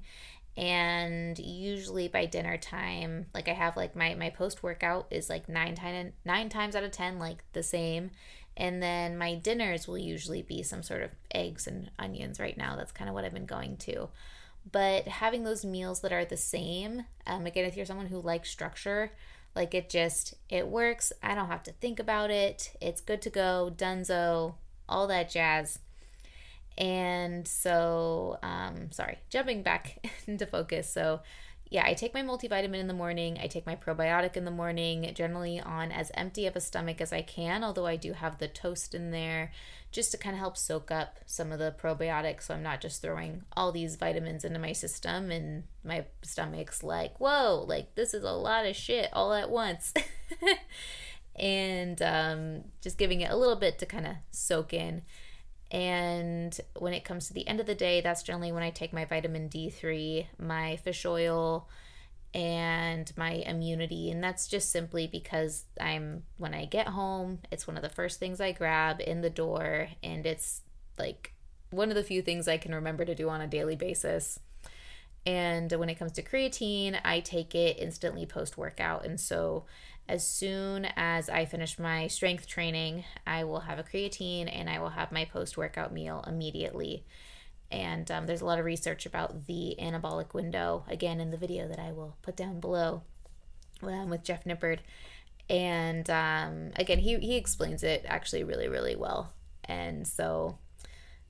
and 0.58 1.38
usually 1.38 2.08
by 2.08 2.26
dinner 2.26 2.58
time 2.58 3.28
like 3.34 3.48
i 3.48 3.54
have 3.54 3.78
like 3.78 3.96
my 3.96 4.16
my 4.16 4.32
post 4.32 4.64
workout 4.64 5.06
is 5.12 5.30
like 5.30 5.48
nine 5.48 5.76
time 5.76 6.12
nine 6.26 6.50
times 6.50 6.76
out 6.76 6.84
of 6.84 6.90
ten 6.90 7.20
like 7.20 7.44
the 7.54 7.62
same 7.62 8.10
and 8.58 8.82
then 8.82 9.18
my 9.18 9.36
dinners 9.36 9.88
will 9.88 10.00
usually 10.00 10.42
be 10.42 10.64
some 10.64 10.82
sort 10.82 11.04
of 11.04 11.12
eggs 11.34 11.68
and 11.68 11.92
onions 12.00 12.40
right 12.40 12.58
now. 12.58 12.76
That's 12.76 12.92
kind 12.92 13.08
of 13.08 13.14
what 13.14 13.24
I've 13.24 13.34
been 13.34 13.46
going 13.46 13.78
to. 13.78 14.10
But 14.70 15.08
having 15.08 15.44
those 15.44 15.64
meals 15.64 16.02
that 16.02 16.12
are 16.12 16.26
the 16.26 16.38
same, 16.38 17.06
um, 17.28 17.46
again, 17.46 17.66
if 17.66 17.78
you're 17.78 17.86
someone 17.86 18.08
who 18.08 18.20
likes 18.20 18.50
structure, 18.50 19.12
like 19.56 19.76
it 19.76 19.90
just, 19.90 20.34
it 20.50 20.68
works. 20.68 21.14
I 21.22 21.36
don't 21.36 21.48
have 21.48 21.64
to 21.64 21.72
think 21.72 22.00
about 22.00 22.32
it. 22.32 22.76
It's 22.82 23.00
good 23.00 23.22
to 23.22 23.30
go, 23.30 23.72
dunzo, 23.74 24.56
all 24.90 25.06
that 25.08 25.30
jazz. 25.30 25.80
And 26.80 27.48
so, 27.48 28.40
um, 28.42 28.92
sorry, 28.92 29.20
jumping 29.30 29.62
back 29.62 30.04
into 30.28 30.48
focus. 30.48 30.90
So, 30.90 31.22
yeah, 31.70 31.86
I 31.86 31.94
take 31.94 32.14
my 32.14 32.22
multivitamin 32.22 32.76
in 32.76 32.88
the 32.88 32.94
morning. 32.94 33.38
I 33.42 33.48
take 33.48 33.66
my 33.66 33.76
probiotic 33.76 34.38
in 34.38 34.46
the 34.46 34.52
morning, 34.52 35.12
generally 35.14 35.60
on 35.60 35.92
as 35.92 36.12
empty 36.14 36.46
of 36.46 36.56
a 36.56 36.62
stomach 36.62 37.02
as 37.02 37.12
I 37.12 37.22
can, 37.22 37.64
although 37.64 37.86
I 37.86 37.96
do 37.98 38.14
have 38.14 38.38
the 38.38 38.48
toast 38.48 38.96
in 38.96 39.12
there 39.12 39.52
just 39.92 40.12
to 40.12 40.18
kind 40.18 40.36
of 40.36 40.40
help 40.40 40.58
soak 40.58 40.92
up 40.92 41.18
some 41.26 41.52
of 41.52 41.60
the 41.60 41.74
probiotics 41.82 42.44
so 42.44 42.54
I'm 42.54 42.64
not 42.64 42.82
just 42.82 43.02
throwing 43.02 43.44
all 43.56 43.72
these 43.72 43.96
vitamins 43.96 44.44
into 44.44 44.60
my 44.60 44.74
system 44.74 45.32
and 45.32 45.64
my 45.84 46.06
stomach's 46.22 46.84
like, 46.84 47.18
whoa, 47.20 47.66
like 47.68 47.96
this 47.96 48.14
is 48.14 48.24
a 48.24 48.32
lot 48.32 48.66
of 48.66 48.76
shit 48.76 49.10
all 49.14 49.34
at 49.34 49.50
once. 49.50 49.94
and 51.36 52.02
um, 52.02 52.64
just 52.82 52.98
giving 52.98 53.22
it 53.22 53.32
a 53.32 53.38
little 53.38 53.56
bit 53.56 53.80
to 53.80 53.86
kind 53.86 54.06
of 54.06 54.16
soak 54.32 54.74
in. 54.74 55.04
And 55.72 56.58
when 56.78 56.94
it 56.94 57.04
comes 57.04 57.28
to 57.28 57.34
the 57.34 57.48
end 57.48 57.60
of 57.60 57.66
the 57.66 57.76
day, 57.76 58.02
that's 58.02 58.24
generally 58.24 58.52
when 58.52 58.64
I 58.64 58.70
take 58.70 58.94
my 58.94 59.06
vitamin 59.06 59.50
D3, 59.50 60.28
my 60.40 60.78
fish 60.78 61.06
oil, 61.06 61.68
and 62.34 63.12
my 63.18 63.32
immunity. 63.32 64.12
And 64.12 64.24
that's 64.24 64.48
just 64.48 64.72
simply 64.72 65.08
because 65.08 65.66
I'm, 65.80 66.24
when 66.38 66.54
I 66.54 66.66
get 66.66 66.88
home, 66.88 67.40
it's 67.52 67.68
one 67.68 67.76
of 67.78 67.84
the 67.84 67.90
first 67.90 68.20
things 68.20 68.40
I 68.40 68.52
grab 68.54 69.02
in 69.02 69.22
the 69.22 69.30
door. 69.30 69.90
And 70.02 70.26
it's 70.26 70.62
like 70.98 71.34
one 71.70 71.90
of 71.90 71.96
the 71.96 72.04
few 72.04 72.22
things 72.22 72.48
I 72.48 72.58
can 72.58 72.74
remember 72.74 73.04
to 73.06 73.16
do 73.16 73.30
on 73.30 73.42
a 73.42 73.48
daily 73.48 73.76
basis. 73.76 74.40
And 75.28 75.70
when 75.74 75.90
it 75.90 76.00
comes 76.00 76.14
to 76.14 76.24
creatine, 76.24 76.98
I 77.04 77.20
take 77.20 77.54
it 77.54 77.78
instantly 77.80 78.26
post 78.26 78.58
workout. 78.58 79.06
And 79.06 79.20
so 79.20 79.66
as 80.08 80.26
soon 80.26 80.88
as 80.96 81.28
I 81.28 81.44
finish 81.44 81.78
my 81.78 82.08
strength 82.08 82.48
training, 82.48 83.04
I 83.26 83.44
will 83.44 83.60
have 83.60 83.78
a 83.78 83.84
creatine 83.84 84.50
and 84.50 84.70
I 84.70 84.80
will 84.80 84.92
have 84.92 85.12
my 85.12 85.26
post 85.26 85.58
workout 85.58 85.92
meal 85.92 86.24
immediately. 86.26 87.04
And 87.70 88.10
um, 88.10 88.26
there's 88.26 88.40
a 88.40 88.46
lot 88.46 88.58
of 88.58 88.64
research 88.64 89.06
about 89.06 89.48
the 89.48 89.76
anabolic 89.82 90.34
window, 90.34 90.86
again, 90.88 91.20
in 91.20 91.32
the 91.32 91.38
video 91.38 91.68
that 91.68 91.80
I 91.80 91.92
will 91.92 92.16
put 92.22 92.38
down 92.38 92.62
below 92.62 93.02
um, 93.84 94.10
with 94.10 94.24
Jeff 94.24 94.46
Nippard. 94.46 94.80
And 95.50 96.10
um, 96.10 96.72
again, 96.78 97.00
he, 97.00 97.18
he 97.18 97.36
explains 97.36 97.84
it 97.84 98.06
actually 98.08 98.46
really, 98.46 98.70
really 98.70 98.96
well. 98.96 99.34
And 99.66 100.08
so, 100.08 100.58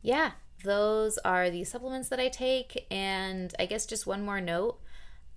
yeah, 0.04 0.34
those 0.64 1.18
are 1.20 1.50
the 1.50 1.64
supplements 1.64 2.10
that 2.10 2.20
I 2.20 2.30
take. 2.30 2.88
And 2.90 3.54
I 3.60 3.66
guess 3.66 3.86
just 3.86 4.08
one 4.08 4.24
more 4.24 4.42
note 4.42 4.80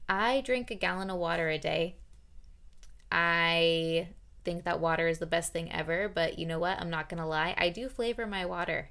I 0.09 0.41
drink 0.41 0.71
a 0.71 0.75
gallon 0.75 1.11
of 1.11 1.19
water 1.19 1.49
a 1.49 1.59
day. 1.59 1.97
I 3.13 4.09
think 4.45 4.65
that 4.65 4.81
water 4.81 5.07
is 5.07 5.19
the 5.19 5.27
best 5.27 5.53
thing 5.53 5.71
ever, 5.71 6.09
but 6.09 6.39
you 6.39 6.47
know 6.47 6.59
what? 6.59 6.81
I'm 6.81 6.91
not 6.91 7.09
to 7.21 7.27
lie. 7.27 7.55
I 7.57 7.69
do 7.69 7.89
flavor 7.89 8.27
my 8.27 8.45
water. 8.45 8.91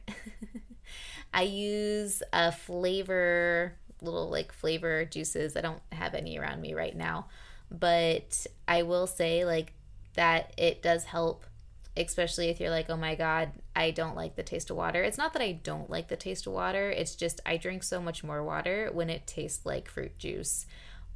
I 1.33 1.43
use 1.43 2.23
a 2.31 2.51
flavor 2.51 3.75
little 4.01 4.29
like 4.29 4.53
flavor 4.53 5.05
juices. 5.05 5.57
I 5.57 5.61
don't 5.61 5.81
have 5.91 6.13
any 6.15 6.37
around 6.37 6.61
me 6.61 6.73
right 6.73 6.95
now, 6.95 7.27
but 7.69 8.47
I 8.67 8.83
will 8.83 9.07
say 9.07 9.45
like 9.45 9.73
that 10.15 10.53
it 10.57 10.81
does 10.81 11.03
help 11.03 11.45
especially 12.07 12.49
if 12.49 12.59
you're 12.59 12.69
like, 12.69 12.89
oh 12.89 12.97
my 12.97 13.15
God, 13.15 13.51
I 13.75 13.91
don't 13.91 14.15
like 14.15 14.35
the 14.35 14.43
taste 14.43 14.69
of 14.69 14.77
water. 14.77 15.03
It's 15.03 15.17
not 15.17 15.33
that 15.33 15.41
I 15.41 15.53
don't 15.53 15.89
like 15.89 16.07
the 16.07 16.15
taste 16.15 16.47
of 16.47 16.53
water, 16.53 16.89
it's 16.89 17.15
just 17.15 17.41
I 17.45 17.57
drink 17.57 17.83
so 17.83 18.01
much 18.01 18.23
more 18.23 18.43
water 18.43 18.89
when 18.93 19.09
it 19.09 19.27
tastes 19.27 19.65
like 19.65 19.89
fruit 19.89 20.17
juice 20.17 20.65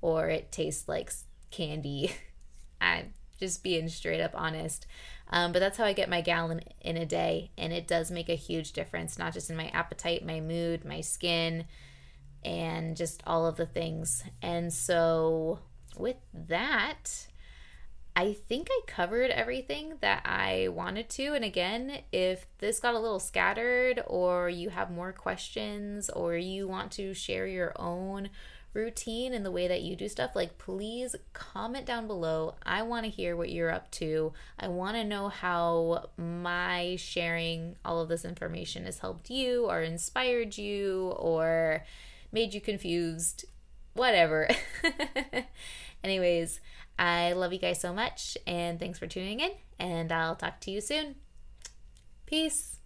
or 0.02 0.30
it 0.30 0.52
tastes 0.52 0.88
like 0.88 1.12
candy. 1.52 2.13
I'm 2.82 3.13
just 3.39 3.63
being 3.63 3.89
straight 3.89 4.22
up 4.22 4.32
honest. 4.34 4.86
Um, 5.30 5.52
but 5.52 5.60
that's 5.60 5.78
how 5.78 5.86
I 5.86 5.93
get 5.93 6.10
my 6.10 6.22
gallon 6.22 6.62
in 6.82 6.98
a 6.98 7.06
day. 7.06 7.52
And 7.58 7.74
it 7.74 7.88
does 7.88 8.12
make 8.12 8.30
a 8.30 8.36
huge 8.36 8.74
difference, 8.74 9.17
not 9.17 9.34
just 9.34 9.50
in 9.50 9.56
my 9.56 9.67
appetite, 9.69 10.26
my 10.26 10.39
mood, 10.39 10.86
my 10.86 11.02
skin, 11.02 11.65
and 12.43 12.96
just 12.96 13.24
all 13.26 13.46
of 13.48 13.56
the 13.56 13.65
things. 13.65 14.24
And 14.41 14.72
so, 14.72 15.60
with 15.98 16.17
that, 16.34 17.28
I 18.15 18.34
think 18.34 18.67
I 18.71 18.82
covered 18.86 19.32
everything 19.32 19.95
that 20.02 20.21
I 20.26 20.67
wanted 20.69 21.10
to. 21.12 21.34
And 21.34 21.43
again, 21.43 21.99
if 22.12 22.45
this 22.60 22.80
got 22.80 22.93
a 22.93 22.99
little 22.99 23.19
scattered, 23.19 24.04
or 24.06 24.49
you 24.49 24.69
have 24.69 24.91
more 24.91 25.12
questions, 25.12 26.10
or 26.10 26.36
you 26.36 26.67
want 26.67 26.91
to 26.93 27.13
share 27.13 27.47
your 27.47 27.73
own 27.76 28.30
routine 28.73 29.34
and 29.34 29.45
the 29.45 29.52
way 29.52 29.67
that 29.67 29.82
you 29.82 29.95
do 29.95 30.08
stuff, 30.08 30.36
like 30.36 30.58
please 30.58 31.15
comment 31.34 31.86
down 31.86 32.08
below. 32.08 32.56
I 32.63 32.84
want 32.84 33.06
to 33.06 33.12
hear 33.12 33.36
what 33.36 33.52
you're 33.52 33.71
up 33.71 33.89
to. 33.91 34.34
I 34.60 34.67
want 34.67 34.95
to 34.95 35.04
know 35.04 35.30
how 35.30 36.10
my 36.17 36.95
sharing 36.97 37.78
all 37.84 37.99
of 37.99 38.10
this 38.10 38.26
information 38.26 38.86
has 38.86 38.99
helped 38.99 39.30
you, 39.30 39.65
or 39.65 39.82
inspired 39.82 40.58
you, 40.58 41.13
or 41.17 41.84
made 42.32 42.54
you 42.54 42.62
confused, 42.62 43.45
whatever. 43.93 44.49
Anyways, 46.04 46.60
I 46.98 47.34
love 47.34 47.54
you 47.54 47.60
guys 47.60 47.82
so 47.82 47.94
much, 47.94 48.38
and 48.46 48.80
thanks 48.80 49.00
for 49.00 49.08
tuning 49.08 49.40
in, 49.40 49.52
and 49.80 50.12
I'll 50.12 50.36
talk 50.36 50.60
to 50.62 50.72
you 50.72 50.82
soon. 50.82 51.16
Peace. 52.26 52.80